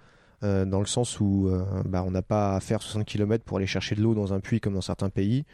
[0.42, 1.50] dans le sens où
[1.84, 4.38] bah, on n'a pas à faire 60 km pour aller chercher de l'eau dans un
[4.38, 5.44] puits comme dans certains pays.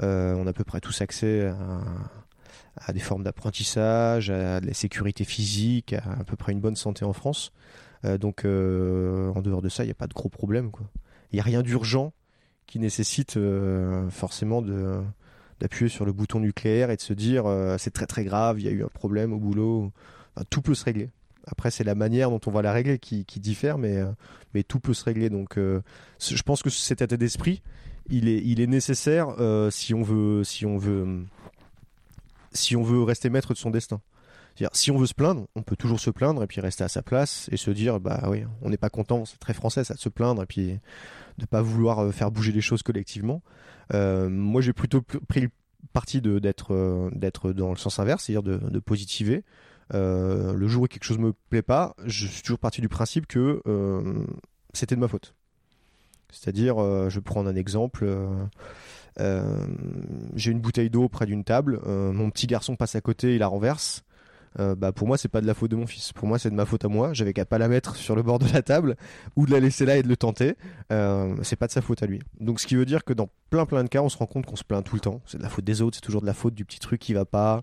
[0.00, 1.52] on a à peu près tous accès
[2.86, 6.76] à, des formes d'apprentissage, à de la sécurité physique, à à peu près une bonne
[6.76, 7.52] santé en France.
[8.04, 10.70] donc en dehors de ça, il n'y a pas de gros problèmes.
[11.32, 12.12] Il n'y a rien d'urgent
[12.66, 13.38] qui nécessite
[14.10, 15.02] forcément de
[15.60, 17.44] d'appuyer sur le bouton nucléaire et de se dire
[17.78, 19.92] c'est très très grave, il y a eu un problème au boulot.
[20.50, 21.10] tout peut se régler.
[21.46, 24.06] Après, c'est la manière dont on va la régler qui, diffère, mais, euh,
[24.54, 25.28] mais tout peut se régler.
[25.28, 25.80] Donc, euh,
[26.20, 27.62] je pense que cet état d'esprit,
[28.08, 31.24] il est, il est nécessaire euh, si on veut, si on veut,
[32.52, 34.00] si on veut rester maître de son destin.
[34.74, 37.00] Si on veut se plaindre, on peut toujours se plaindre et puis rester à sa
[37.00, 39.98] place et se dire, bah oui, on n'est pas content, c'est très français ça de
[39.98, 40.78] se plaindre et puis
[41.38, 43.42] de pas vouloir faire bouger les choses collectivement.
[43.92, 45.48] moi, j'ai plutôt pris le
[45.92, 49.44] parti d'être d'être dans le sens inverse, c'est-à-dire de, positiver,
[49.94, 53.26] euh, le jour où quelque chose me plaît pas, je suis toujours parti du principe
[53.26, 54.24] que euh,
[54.72, 55.34] c'était de ma faute.
[56.30, 58.06] C'est-à-dire, euh, je vais prendre un exemple.
[59.18, 63.48] j'ai une bouteille d'eau près d'une table, mon petit garçon passe à côté, il la
[63.48, 64.04] renverse.
[64.58, 66.12] Bah pour moi c'est pas de la faute de mon fils.
[66.12, 67.12] Pour moi c'est de ma faute à moi.
[67.12, 68.96] J'avais qu'à pas la mettre sur le bord de la table
[69.36, 70.56] ou de la laisser là et de le tenter.
[71.42, 72.20] C'est pas de sa faute à lui.
[72.40, 74.46] Donc ce qui veut dire que dans plein plein de cas on se rend compte
[74.46, 75.20] qu'on se plaint tout le temps.
[75.26, 77.14] C'est de la faute des autres c'est toujours de la faute du petit truc qui
[77.14, 77.62] va pas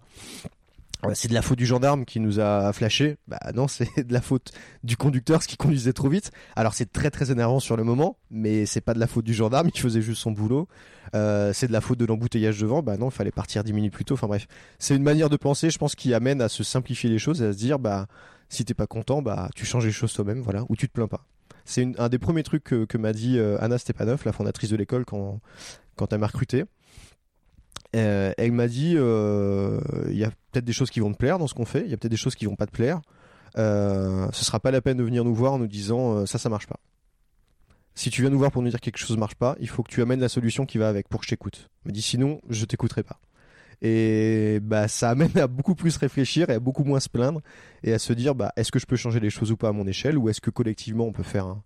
[1.14, 3.18] c'est de la faute du gendarme qui nous a flashé.
[3.28, 4.52] Bah non, c'est de la faute
[4.84, 6.32] du conducteur, ce qui conduisait trop vite.
[6.56, 9.34] Alors c'est très très énervant sur le moment, mais c'est pas de la faute du
[9.34, 10.68] gendarme, il faisait juste son boulot.
[11.16, 12.84] Euh, c'est de la faute de l'embouteillage devant.
[12.84, 14.14] Bah non, il fallait partir dix minutes plus tôt.
[14.14, 14.48] Enfin bref,
[14.78, 17.46] c'est une manière de penser, je pense, qui amène à se simplifier les choses et
[17.46, 18.08] à se dire, bah
[18.50, 21.08] si t'es pas content, bah tu changes les choses toi-même, voilà, ou tu te plains
[21.08, 21.26] pas.
[21.66, 25.06] C'est un des premiers trucs que, m'a dit euh, Anna Stepanov, la fondatrice de l'école,
[25.06, 25.40] quand
[25.96, 26.64] quand elle m'a recruté.
[27.96, 29.80] Euh, elle m'a dit, euh,
[30.10, 31.90] il y a peut-être des choses qui vont te plaire dans ce qu'on fait, il
[31.90, 33.02] y a peut-être des choses qui vont pas te plaire.
[33.58, 36.38] Euh, ce sera pas la peine de venir nous voir en nous disant euh, ça,
[36.38, 36.80] ça marche pas.
[37.96, 39.84] Si tu viens nous voir pour nous dire que quelque chose marche pas, il faut
[39.84, 41.70] que tu amènes la solution qui va avec pour que je t'écoute.
[41.86, 43.20] Me dit sinon, je t'écouterai pas.
[43.82, 47.42] Et bah ça amène à beaucoup plus réfléchir et à beaucoup moins se plaindre
[47.82, 49.72] et à se dire bah est-ce que je peux changer les choses ou pas à
[49.72, 51.64] mon échelle ou est-ce que collectivement on peut faire un,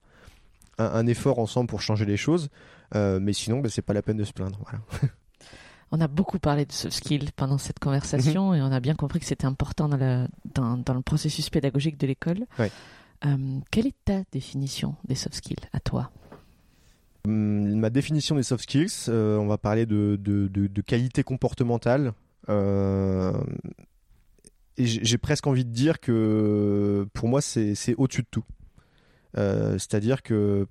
[0.77, 2.49] un, effort ensemble pour changer les choses?
[2.93, 4.59] mais sinon, bah, c'est pas la peine de se plaindre.
[4.63, 5.09] Voilà.
[5.95, 8.55] On a beaucoup parlé de soft skills pendant cette conversation mhm.
[8.55, 12.07] et on a bien compris que c'était important dans le, dans, le processus pédagogique de
[12.07, 12.47] l'école.
[12.59, 16.09] Euh, quelle est ta définition des soft skills à toi?
[17.27, 22.13] Hum, Ma définition des soft skills, euh, on va parler de, de, qualité comportementale.
[22.49, 23.31] Euh,
[24.77, 28.45] et j'ai presque envie de dire que pour moi, c'est au-dessus de tout.
[29.35, 30.65] C'est-à-dire que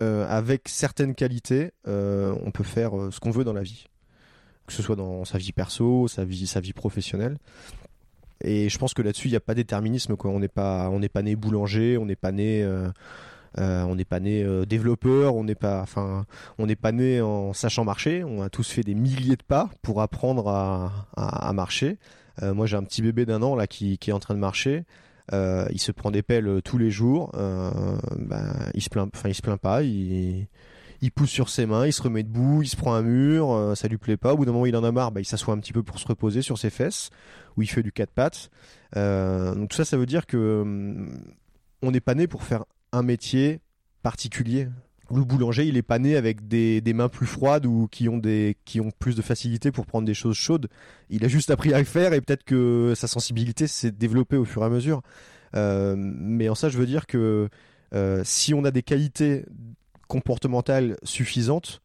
[0.00, 3.86] avec certaines qualités, on peut faire ce qu'on veut dans la vie
[4.66, 7.36] que ce soit dans sa vie perso, sa vie, sa vie professionnelle.
[8.42, 10.16] Et je pense que là-dessus, il n'y a pas déterminisme.
[10.24, 12.88] On n'est pas, on n'est pas né boulanger, on n'est pas né, euh,
[13.58, 16.26] euh, on n'est pas né euh, développeur, on n'est pas, enfin,
[16.58, 18.24] on n'est pas né en sachant marcher.
[18.24, 21.98] On a tous fait des milliers de pas pour apprendre à, marcher.
[22.42, 24.84] moi, j'ai un petit bébé d'un an là qui, est en train de marcher.
[25.32, 27.30] il se prend des pelles tous les jours.
[27.32, 29.82] Ben, il se plaint, enfin, il se plaint pas.
[31.04, 33.74] Il pousse sur ses mains, il se remet debout, il se prend un mur, euh,
[33.74, 34.32] ça lui plaît pas.
[34.32, 35.98] Au bout d'un moment, il en a marre, bah, il s'assoit un petit peu pour
[35.98, 37.10] se reposer sur ses fesses,
[37.58, 38.48] ou il fait du quatre pattes.
[38.96, 41.20] Euh, donc tout ça, ça veut dire que hum,
[41.82, 43.60] on n'est pas né pour faire un métier
[44.02, 44.68] particulier.
[45.14, 48.22] Le boulanger, il est pas né avec des, mains plus froides ou qui ont
[48.98, 50.68] plus de facilité pour prendre des choses chaudes.
[51.10, 54.46] Il a juste appris à le faire et peut-être que sa sensibilité s'est développée au
[54.46, 55.02] fur et à mesure.
[55.54, 57.50] Euh, mais en ça, je veux dire que
[58.24, 59.44] si on a des qualités
[60.08, 61.82] comportementale suffisante,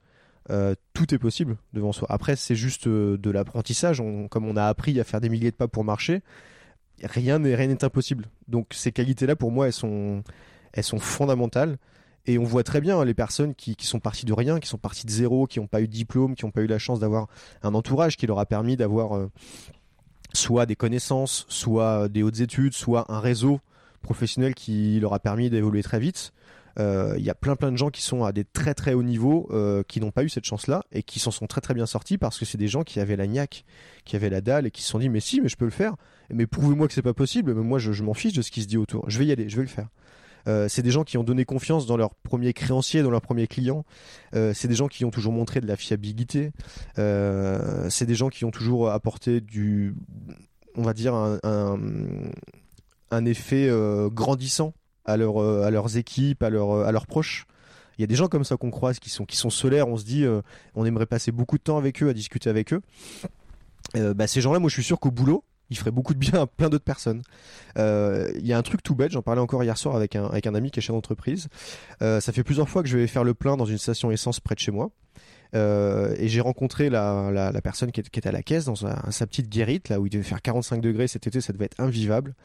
[0.49, 2.07] euh, tout est possible devant soi.
[2.09, 4.01] Après, c'est juste euh, de l'apprentissage.
[4.29, 6.21] comme on a appris à faire des milliers de pas pour marcher,
[7.03, 8.25] rien n'est rien n'est impossible.
[8.47, 10.23] Donc ces qualités-là, pour moi, elles sont
[10.73, 11.77] elles sont fondamentales.
[12.25, 14.77] Et on voit très bien hein, les personnes qui, sont parties de rien, qui sont
[14.77, 16.99] parties de zéro, qui n'ont pas eu de diplôme, qui n'ont pas eu la chance
[16.99, 17.27] d'avoir
[17.63, 19.31] un entourage qui leur a permis d'avoir euh,
[20.33, 23.61] soit des connaissances, soit des hautes études, soit un réseau
[24.01, 26.33] professionnel qui leur a permis d'évoluer très vite.
[26.79, 29.03] Euh, il y a plein plein de gens qui sont à des très très hauts
[29.03, 31.85] niveaux euh, qui n'ont pas eu cette chance-là et qui s'en sont très très bien
[31.85, 33.65] sortis parce que c'est des gens qui avaient la niaque,
[34.05, 35.71] qui avaient la dalle et qui se sont dit mais si mais je peux le
[35.71, 35.95] faire.
[36.31, 37.53] Mais prouvez-moi que c'est pas possible.
[37.53, 39.09] Mais moi je, m'en fiche de ce qui se dit autour.
[39.09, 39.89] Je vais y aller, je vais le faire.
[40.47, 43.47] Euh, c'est des gens qui ont donné confiance dans leur premier créancier, dans leur premier
[43.47, 43.83] client.
[44.31, 46.51] c'est des gens qui ont toujours montré de la fiabilité.
[46.95, 49.95] c'est des gens qui ont toujours apporté du,
[50.75, 53.69] on va dire un effet
[54.11, 54.73] grandissant
[55.05, 57.45] à, leur, euh, à leurs équipes, à, leur, euh, à leurs proches.
[57.97, 59.87] Il y a des gens comme ça qu'on croise qui sont, qui sont solaires.
[59.87, 60.41] On se dit, euh,
[60.75, 62.81] on aimerait passer beaucoup de temps avec eux, à discuter avec eux.
[63.93, 66.47] bah, ces gens-là, moi, je suis sûr qu'au boulot, il ferait beaucoup de bien à
[66.47, 67.21] plein d'autres personnes.
[67.75, 70.47] Il y a un truc tout bête, j'en parlais encore hier soir avec un, avec
[70.47, 71.49] un ami qui est chef d'entreprise.
[71.99, 74.55] Ça fait plusieurs fois que je vais faire le plein dans une station essence près
[74.55, 74.91] de chez moi.
[75.55, 78.75] Euh, et j'ai rencontré la, la, personne qui, est, qui était à la caisse dans
[78.75, 81.79] sa, petite guérite, là où il devait faire 45 degrés cet été, ça devait être
[81.79, 82.35] invivable.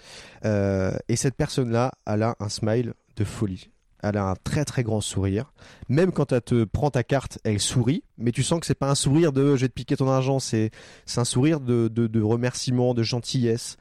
[0.44, 3.70] Euh, et cette personne-là, elle a un smile de folie.
[4.02, 5.52] Elle a un très très grand sourire.
[5.88, 8.90] Même quand elle te prend ta carte, elle sourit, mais tu sens que c'est pas
[8.90, 10.70] un sourire de je vais te piquer ton argent, c'est
[11.16, 13.78] un sourire de, de, de remerciement, de gentillesse,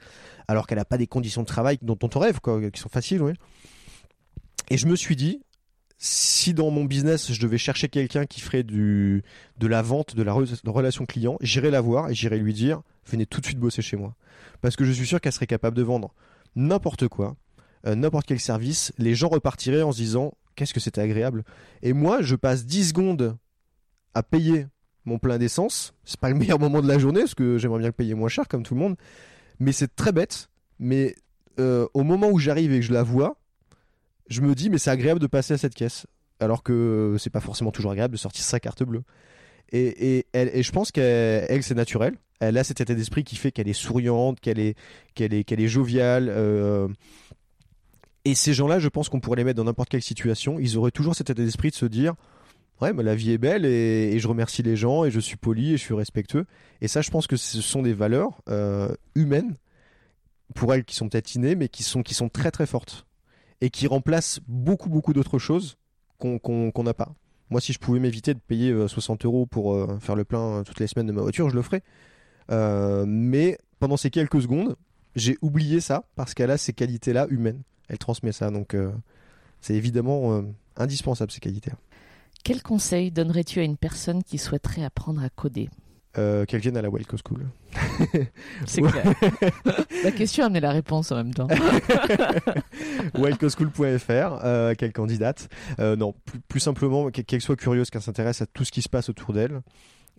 [0.48, 2.90] alors qu'elle a pas des conditions de travail dont on te rêve, quoi, qui sont
[2.90, 3.34] faciles, oui.
[4.70, 5.42] Et je me suis dit,
[6.06, 9.24] si dans mon business je devais chercher quelqu'un qui ferait du
[9.58, 13.26] de la vente, de la relation client, j'irais la voir et j'irais lui dire venez
[13.26, 14.14] tout de suite bosser chez moi,
[14.62, 16.14] parce que je suis sûr qu'elle serait capable de vendre
[16.58, 17.38] n'importe quoi,
[17.88, 18.92] euh, n'importe quel service.
[18.98, 21.46] Les gens repartiraient en se disant qu'est-ce que c'était agréable.
[21.84, 23.38] Et moi, je passe 10 secondes
[24.14, 24.68] à payer
[25.06, 25.94] mon plein d'essence.
[26.04, 28.28] C'est pas le meilleur moment de la journée, parce que j'aimerais bien le payer moins
[28.28, 28.98] cher comme tout le monde.
[29.60, 30.50] Mais c'est très bête.
[30.80, 31.16] Mais
[31.60, 33.38] euh, au moment où j'arrive et que je la vois,
[34.28, 36.08] je me dis mais c'est agréable de passer à cette caisse.
[36.40, 39.04] Alors que c'est pas forcément toujours agréable de sortir sa carte bleue.
[39.72, 42.16] Et, et, elle, et je pense qu'elle elle, c'est naturel.
[42.40, 44.76] Elle a cet état d'esprit qui fait qu'elle est souriante, qu'elle est,
[45.16, 46.30] qu'elle est, qu'elle est joviale.
[46.30, 46.88] euh,
[48.26, 50.58] et ces gens-là, je pense qu'on pourrait les mettre dans n'importe quelle situation.
[50.60, 52.14] Ils auraient toujours cet état d'esprit de se dire
[52.82, 55.74] Ouais, mais la vie est belle et, je remercie les gens et je suis poli
[55.74, 56.46] et je suis respectueux.
[56.82, 59.56] Et ça, je pense que ce sont des valeurs euh, humaines
[60.56, 63.06] pour elles qui sont innées, mais qui sont, qui sont très très fortes
[63.64, 65.78] et qui remplacent beaucoup beaucoup d'autres choses
[66.18, 67.14] qu'on n'a pas.
[67.50, 70.40] Moi, si je pouvais m'éviter de payer euh, 60 euros pour euh, faire le plein
[70.60, 71.82] euh, toutes les semaines de ma voiture, je le ferais.
[72.52, 74.76] Euh, mais pendant ces quelques secondes,
[75.16, 77.62] j'ai oublié ça parce qu'elle a ces qualités-là humaines.
[77.88, 78.92] Elle transmet ça, donc euh,
[79.62, 80.42] c'est évidemment euh,
[80.76, 81.72] indispensable ces qualités.
[82.44, 85.70] Quel conseil donnerais-tu à une personne qui souhaiterait apprendre à coder?
[86.18, 87.48] Euh, Qu'elle vienne à la Wildco School.
[88.68, 89.14] C'est clair.
[90.04, 91.48] la question amenait la réponse en même temps.
[93.18, 95.50] wildcoschool.fr, euh, quelle candidate
[95.80, 98.90] Euh, Non, plus, plus simplement qu'elle soit curieuse, qu'elle s'intéresse à tout ce qui se
[98.90, 99.62] passe autour d'elle,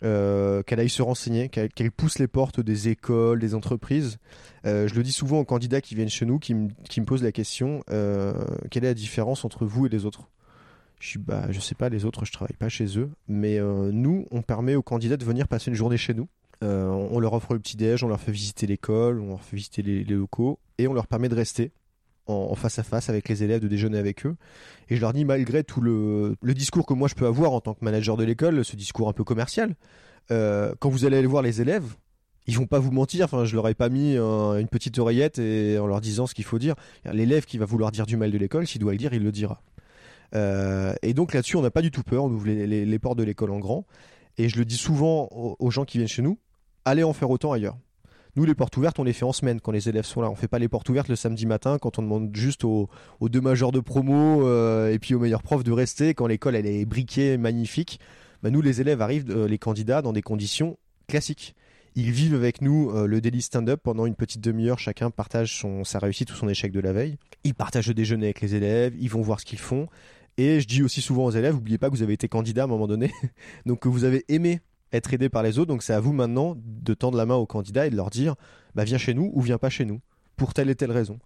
[0.02, 4.18] euh, qu'elle aille se renseigner, qu'elle qu'elle pousse les portes des écoles, des entreprises.
[4.66, 7.06] Euh, je le dis souvent aux candidats qui viennent chez nous, qui, me- qui me
[7.06, 8.34] posent la question euh,
[8.70, 10.28] quelle est la différence entre vous et les autres?
[11.04, 14.40] Je bah sais pas les autres je travaille pas chez eux mais euh, nous on
[14.40, 16.28] permet aux candidats de venir passer une journée chez nous
[16.62, 19.56] Euh, on leur offre le petit déj on leur fait visiter l'école on leur fait
[19.56, 21.72] visiter les, locaux et on leur permet de rester
[22.26, 24.36] en, face à face avec les élèves de déjeuner avec eux
[24.88, 27.74] et je leur dis malgré tout le, discours que moi je peux avoir en tant
[27.74, 29.74] que manager de l'école ce discours un peu commercial
[30.30, 31.96] euh, quand vous allez aller voir les élèves
[32.46, 33.24] ils vont pas vous mentir.
[33.24, 36.44] Enfin, je leur ai pas mis une petite oreillette et en leur disant ce qu'il
[36.44, 36.74] faut dire.
[37.10, 39.32] L'élève qui va vouloir dire du mal de l'école, s'il doit le dire, il le
[39.32, 39.62] dira.
[40.34, 42.24] Euh, et donc là-dessus, on n'a pas du tout peur.
[42.24, 43.86] On ouvre les, les- portes de l'école en grand.
[44.38, 46.38] Et je le dis souvent aux, gens qui viennent chez nous
[46.84, 47.76] allez en faire autant ailleurs.
[48.36, 50.28] Nous, les portes ouvertes, on les fait en semaine quand les élèves sont là.
[50.28, 52.88] On fait pas les portes ouvertes le samedi matin quand on demande juste aux,
[53.20, 56.56] aux deux majeurs de promo euh, et puis aux meilleurs profs de rester quand l'école
[56.56, 58.00] elle est briquée, magnifique.
[58.42, 61.54] Bah, nous, les élèves arrivent, euh, les candidats, dans des conditions classiques.
[61.96, 64.78] Ils vivent avec nous euh, le daily stand-up pendant une petite demi-heure.
[64.78, 67.16] Chacun partage son, sa réussite ou son échec de la veille.
[67.44, 68.94] Ils partagent le déjeuner avec les élèves.
[68.98, 69.88] Ils vont voir ce qu'ils font.
[70.36, 72.64] Et je dis aussi souvent aux élèves, n'oubliez pas que vous avez été candidat à
[72.64, 73.12] un moment donné,
[73.66, 74.60] donc que vous avez aimé
[74.92, 75.68] être aidé par les autres.
[75.68, 78.34] Donc c'est à vous maintenant de tendre la main aux candidats et de leur dire,
[78.74, 80.00] bah viens chez nous ou viens pas chez nous
[80.36, 81.18] pour telle et telle raison.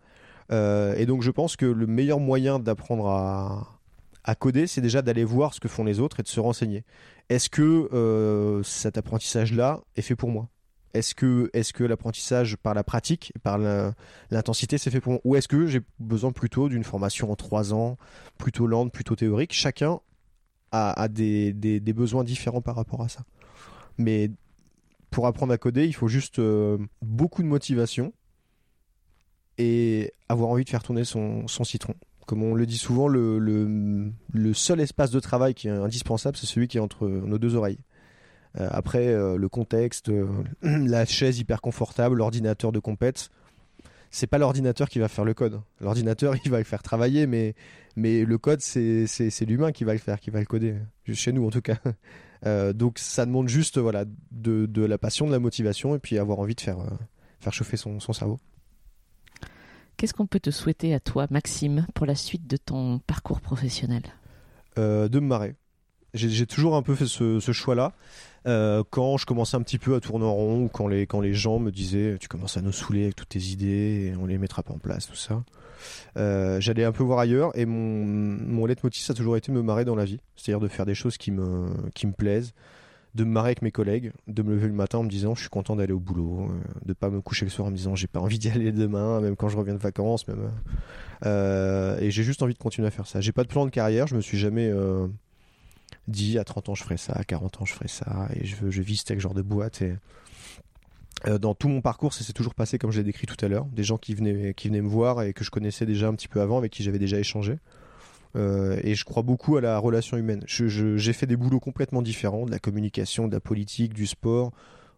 [0.52, 3.80] Euh, et donc je pense que le meilleur moyen d'apprendre à,
[4.24, 6.84] à coder, c'est déjà d'aller voir ce que font les autres et de se renseigner.
[7.30, 10.48] Est-ce que euh, cet apprentissage-là est fait pour moi?
[10.94, 13.58] Est-ce que, l'apprentissage par la pratique, par
[14.30, 15.20] l'intensité, c'est fait pour moi?
[15.24, 17.98] Ou est-ce que j'ai besoin plutôt d'une formation en trois ans,
[18.38, 19.52] plutôt lente, plutôt théorique?
[19.52, 20.00] Chacun
[20.72, 21.52] a, des,
[21.94, 23.20] besoins différents par rapport à ça.
[23.98, 24.30] Mais
[25.10, 28.12] pour apprendre à coder, il faut juste euh, beaucoup de motivation
[29.56, 31.94] et avoir envie de faire tourner son, citron.
[32.26, 34.12] Comme on le dit souvent, le
[34.54, 37.78] seul espace de travail qui est indispensable, c'est celui qui est entre nos deux oreilles.
[38.60, 40.26] Euh, après, euh, le contexte, euh,
[40.62, 43.30] la chaise hyper confortable, l'ordinateur de compète,
[44.10, 45.60] c'est pas l'ordinateur qui va faire le code.
[45.80, 47.54] L'ordinateur, il va le faire travailler, mais,
[47.96, 49.06] mais le code, c'est
[49.46, 50.76] l'humain qui va le faire, qui va le coder.
[51.12, 51.78] Chez nous, en tout cas.
[52.46, 56.18] Euh, donc, ça demande juste voilà, de, de la passion, de la motivation, et puis
[56.18, 56.88] avoir envie de faire, euh,
[57.40, 58.38] faire chauffer son, son cerveau.
[59.96, 64.02] Qu'est-ce qu'on peut te souhaiter à toi, Maxime, pour la suite de ton parcours professionnel?
[64.78, 65.56] Euh, de me marrer.
[66.14, 67.92] J'ai j'ai toujours un peu fait ce, ce choix-là.
[68.46, 71.34] Euh, quand je commençais un petit peu à tourner en rond, quand les, quand les
[71.34, 74.38] gens me disaient Tu commences à nous saouler avec toutes tes idées, et on les
[74.38, 75.42] mettra pas en place, tout ça.
[76.16, 79.56] Euh, J'allais un peu voir ailleurs, et mon, mon leitmotiv, ça a toujours été de
[79.56, 80.20] me marrer dans la vie.
[80.36, 82.52] C'est-à-dire de faire des choses qui me, qui me plaisent.
[83.14, 85.40] de me marrer avec mes collègues, de me lever le matin en me disant je
[85.40, 87.96] suis content d'aller au boulot, euh, de pas me coucher le soir en me disant
[87.96, 90.50] j'ai pas envie d'y aller demain, même quand je reviens de vacances, même.
[92.00, 93.20] Et j'ai juste envie de continuer à faire ça.
[93.20, 94.72] J'ai pas de plan de carrière, je me suis jamais
[96.08, 98.56] dit à 30 ans je ferai ça, à 40 ans je ferai ça, et je
[98.56, 99.82] veux, je vis ce genre de boîte.
[99.82, 99.94] Et
[101.40, 103.66] dans tout mon parcours, ça s'est toujours passé comme je l'ai décrit tout à l'heure,
[103.66, 106.28] des gens qui venaient, qui venaient me voir et que je connaissais déjà un petit
[106.28, 107.58] peu avant, avec qui j'avais déjà échangé.
[108.36, 110.44] Euh, et je crois beaucoup à la relation humaine.
[110.46, 114.52] J'ai fait des boulots complètement différents, de la communication, de la politique, du sport.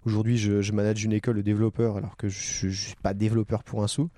[0.04, 3.82] Aujourd'hui, je, manage une école de développeurs alors que je ne suis pas développeur pour
[3.82, 4.10] un sou.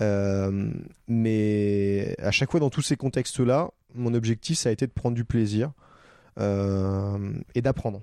[0.00, 0.72] Euh,
[1.08, 5.14] mais à chaque fois dans tous ces contextes-là, mon objectif, ça a été de prendre
[5.14, 5.72] du plaisir euh,
[6.38, 8.02] et d'apprendre.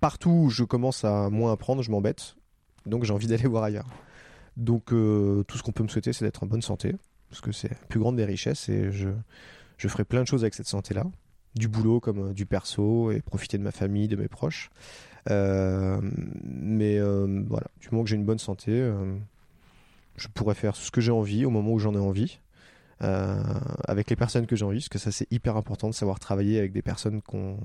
[0.00, 2.36] Partout où je commence à moins apprendre, je m'embête.
[2.86, 3.88] Donc j'ai envie d'aller voir ailleurs.
[4.56, 6.94] Donc tout ce qu'on peut me souhaiter, c'est d'être en bonne santé,
[7.28, 9.08] parce que c'est la plus grande des richesses et je,
[9.80, 11.06] je ferai plein de choses avec cette santé-là.
[11.54, 14.70] Du boulot comme euh, du perso et profiter de ma famille, de mes proches.
[15.30, 16.00] Euh,
[16.44, 18.92] mais euh, voilà, du moment que j'ai une bonne santé,
[20.16, 22.40] je pourrais faire ce que j'ai envie au moment où j'en ai envie.
[23.00, 26.58] Avec les personnes que j'ai envie, parce que ça c'est hyper important de savoir travailler
[26.58, 27.58] avec des personnes qu'on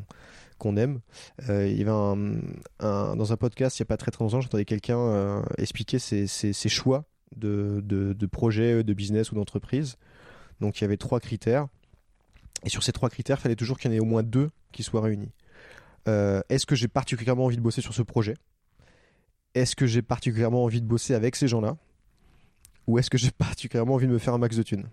[0.57, 1.01] qu'on aime.
[1.49, 5.43] il y avait dans un podcast il n'y a pas très très longtemps, j'entendais quelqu'un
[5.57, 7.03] expliquer ses, ses, choix
[7.35, 9.97] de, de, projets, de business ou d'entreprise.
[10.61, 11.67] Donc il y avait trois critères.
[12.63, 14.49] Et sur ces trois critères, il fallait toujours qu'il y en ait au moins deux
[14.71, 15.31] qui soient réunis.
[16.07, 18.35] Euh, est-ce que j'ai particulièrement envie de bosser sur ce projet?
[19.53, 21.77] Est-ce que j'ai particulièrement envie de bosser avec ces gens-là?
[22.87, 24.87] Ou est-ce que j'ai particulièrement envie de me faire un max de thunes?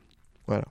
[0.47, 0.65] Voilà.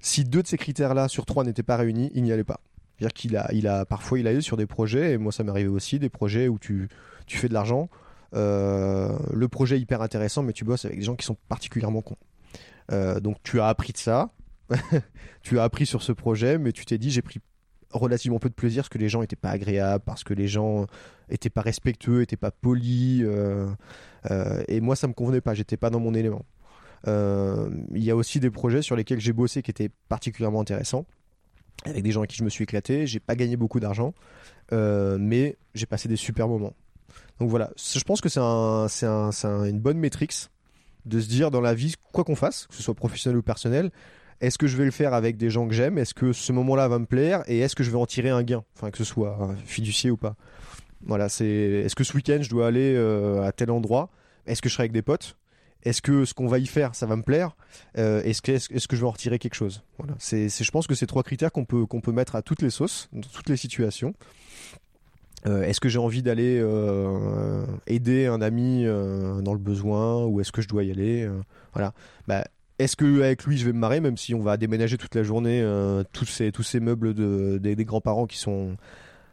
[0.00, 2.60] Si deux de ces critères-là sur trois n'étaient pas réunis, il n'y allait pas.
[2.98, 5.44] C'est-à-dire qu'il a, il a, parfois il a eu sur des projets, et moi ça
[5.44, 6.88] m'arrivait aussi, des projets où tu,
[7.26, 7.88] tu fais de l'argent,
[8.34, 12.02] euh, le projet est hyper intéressant, mais tu bosses avec des gens qui sont particulièrement
[12.02, 12.16] cons.
[12.90, 14.30] Euh, donc tu as appris de ça,
[15.42, 17.40] tu as appris sur ce projet, mais tu t'es dit j'ai pris
[17.90, 20.86] relativement peu de plaisir parce que les gens étaient pas agréables, parce que les gens
[21.28, 23.68] étaient pas respectueux, étaient pas polis, euh,
[24.68, 26.44] et moi ça me convenait pas, j'étais pas dans mon élément.
[27.06, 31.06] Il y a aussi des projets sur lesquels j'ai bossé qui étaient particulièrement intéressants,
[31.84, 33.06] avec des gens avec qui je me suis éclaté.
[33.06, 34.14] J'ai pas gagné beaucoup d'argent,
[34.70, 36.74] mais j'ai passé des super moments.
[37.40, 40.34] Donc voilà, je pense que c'est une bonne métrique
[41.04, 43.90] de se dire dans la vie, quoi qu'on fasse, que ce soit professionnel ou personnel,
[44.40, 45.98] est-ce que je vais le faire avec des gens que j'aime?
[45.98, 47.42] Est-ce que ce moment-là va me plaire?
[47.48, 48.64] Et est-ce que je vais en tirer un gain?
[48.76, 50.34] Enfin, que ce soit fiducié ou pas.
[51.04, 51.46] Voilà, c'est.
[51.46, 54.10] Est-ce que ce week-end je dois aller euh, à tel endroit?
[54.46, 55.36] Est-ce que je serai avec des potes?
[55.84, 57.56] Est-ce que ce qu'on va y faire, ça va me plaire
[57.98, 59.82] euh, Est-ce que, je vais en retirer quelque chose?
[59.98, 63.20] Voilà, je pense que c'est trois critères qu'on peut, mettre à toutes les sauces, dans
[63.20, 64.14] toutes les situations.
[65.46, 70.52] Euh, est-ce que j'ai envie d'aller euh, aider un ami dans le besoin ou est-ce
[70.52, 71.28] que je dois y aller
[71.72, 71.92] Voilà.
[72.28, 72.44] Bah,
[72.78, 75.22] est-ce que avec lui je vais me marrer même si on va déménager toute la
[75.22, 75.64] journée
[76.12, 78.76] tous ces meubles de, des, grands-parents qui sont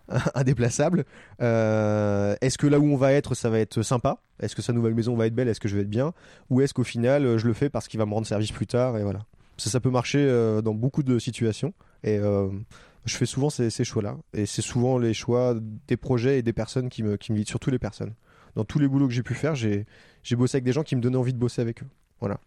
[0.36, 1.05] indéplaçables
[1.39, 4.22] Est-ce que là où on va être ça va être sympa?
[4.41, 5.47] Est-ce que sa nouvelle maison va être belle?
[5.47, 6.14] Est-ce que je vais être bien?
[6.49, 8.97] Ou est-ce qu'au final je le fais parce qu'il va me rendre service plus tard
[8.97, 9.20] et voilà.
[9.57, 10.26] Ça, ça peut marcher
[10.64, 12.20] dans beaucoup de situations et
[13.05, 14.18] je fais souvent ces, choix-là.
[14.34, 15.55] Et c'est souvent les choix
[15.88, 18.14] des projets et des personnes qui me, qui me guident, surtout les personnes.
[18.55, 19.86] Dans tous les boulots que j'ai pu faire, j'ai
[20.32, 21.88] bossé avec des gens qui me donnaient envie de bosser avec eux.
[22.20, 22.39] Voilà.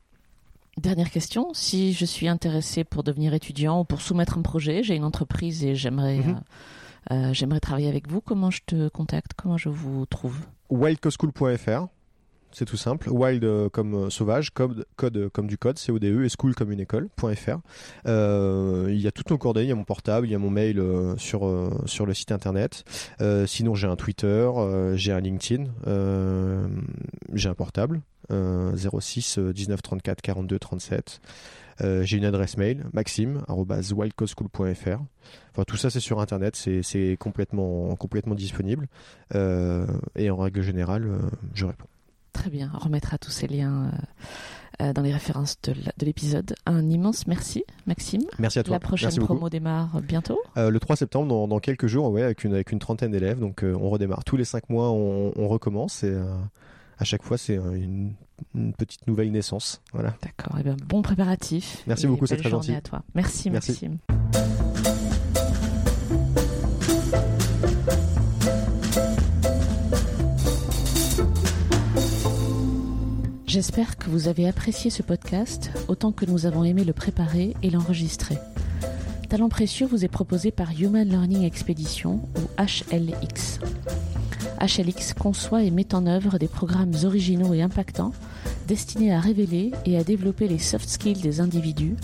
[0.78, 4.96] Dernière question, si je suis intéressé pour devenir étudiant ou pour soumettre un projet, j'ai
[4.96, 6.30] une entreprise et j'aimerais mhm.
[6.30, 6.40] euh,
[7.10, 9.32] euh, j'aimerais travailler avec vous, comment je te contacte?
[9.36, 10.36] Comment je vous trouve?
[10.70, 11.86] Wildcoschool.fr
[12.54, 13.08] c'est tout simple.
[13.08, 14.84] Wild euh, comme euh, sauvage, code,
[15.32, 17.56] comme du code, C-O-D-E, et school comme une école.fr.
[18.04, 20.50] il y a toutes nos coordonnées, il y a mon portable, il y a mon
[20.50, 20.78] mail
[21.16, 21.50] sur,
[21.86, 22.84] sur le site internet.
[23.46, 24.50] sinon, j'ai un Twitter,
[24.96, 25.64] j'ai un LinkedIn,
[27.32, 31.22] j'ai un portable, 06 19 34 42 37.
[31.80, 35.00] J'ai une adresse mail, maxime.wildcoschool.fr.
[35.50, 38.88] Enfin, tout ça, c'est sur Internet, c'est complètement, complètement disponible.
[39.34, 41.08] et en règle générale,
[41.54, 41.86] je réponds.
[42.32, 46.54] Très bien, on remettra tous ces liens euh, euh, dans les références de l'épisode.
[46.64, 48.22] Un immense merci, Maxime.
[48.38, 48.74] Merci à toi.
[48.74, 52.54] La prochaine promo démarre bientôt euh, Le 3 septembre, dans, quelques jours, ouais, avec, une,
[52.54, 53.38] avec une trentaine d'élèves.
[53.38, 54.24] Donc on redémarre.
[54.24, 56.04] Tous les 5 mois, on, recommence.
[56.04, 56.16] Et
[56.98, 58.14] à chaque fois, c'est une,
[58.78, 59.80] petite nouvelle naissance.
[59.92, 60.14] Voilà.
[60.22, 60.56] D'accord.
[60.56, 61.82] Et eh bien, bon préparatif.
[61.86, 62.74] Merci beaucoup, c'est très gentil.
[62.74, 63.02] à toi.
[63.14, 63.72] Merci, Merci.
[63.72, 63.98] Maxime.
[73.52, 77.68] J'espère que vous avez apprécié ce podcast autant que nous avons aimé le préparer et
[77.68, 78.38] l'enregistrer.
[79.28, 83.60] Talent précieux vous est proposé par Human Learning Expedition ou HLX.
[84.62, 88.12] HLX conçoit et met en œuvre des programmes originaux et impactants
[88.68, 91.96] destinés à révéler et à développer les soft skills des individus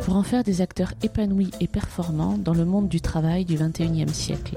[0.00, 4.12] pour en faire des acteurs épanouis et performants dans le monde du travail du XXIe
[4.12, 4.56] siècle.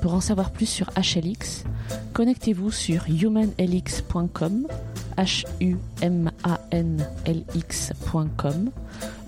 [0.00, 1.64] Pour en savoir plus sur HLX,
[2.12, 4.66] connectez-vous sur humanlx.com,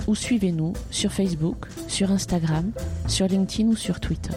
[0.06, 2.70] ou suivez-nous sur Facebook, sur Instagram,
[3.08, 4.36] sur LinkedIn ou sur Twitter.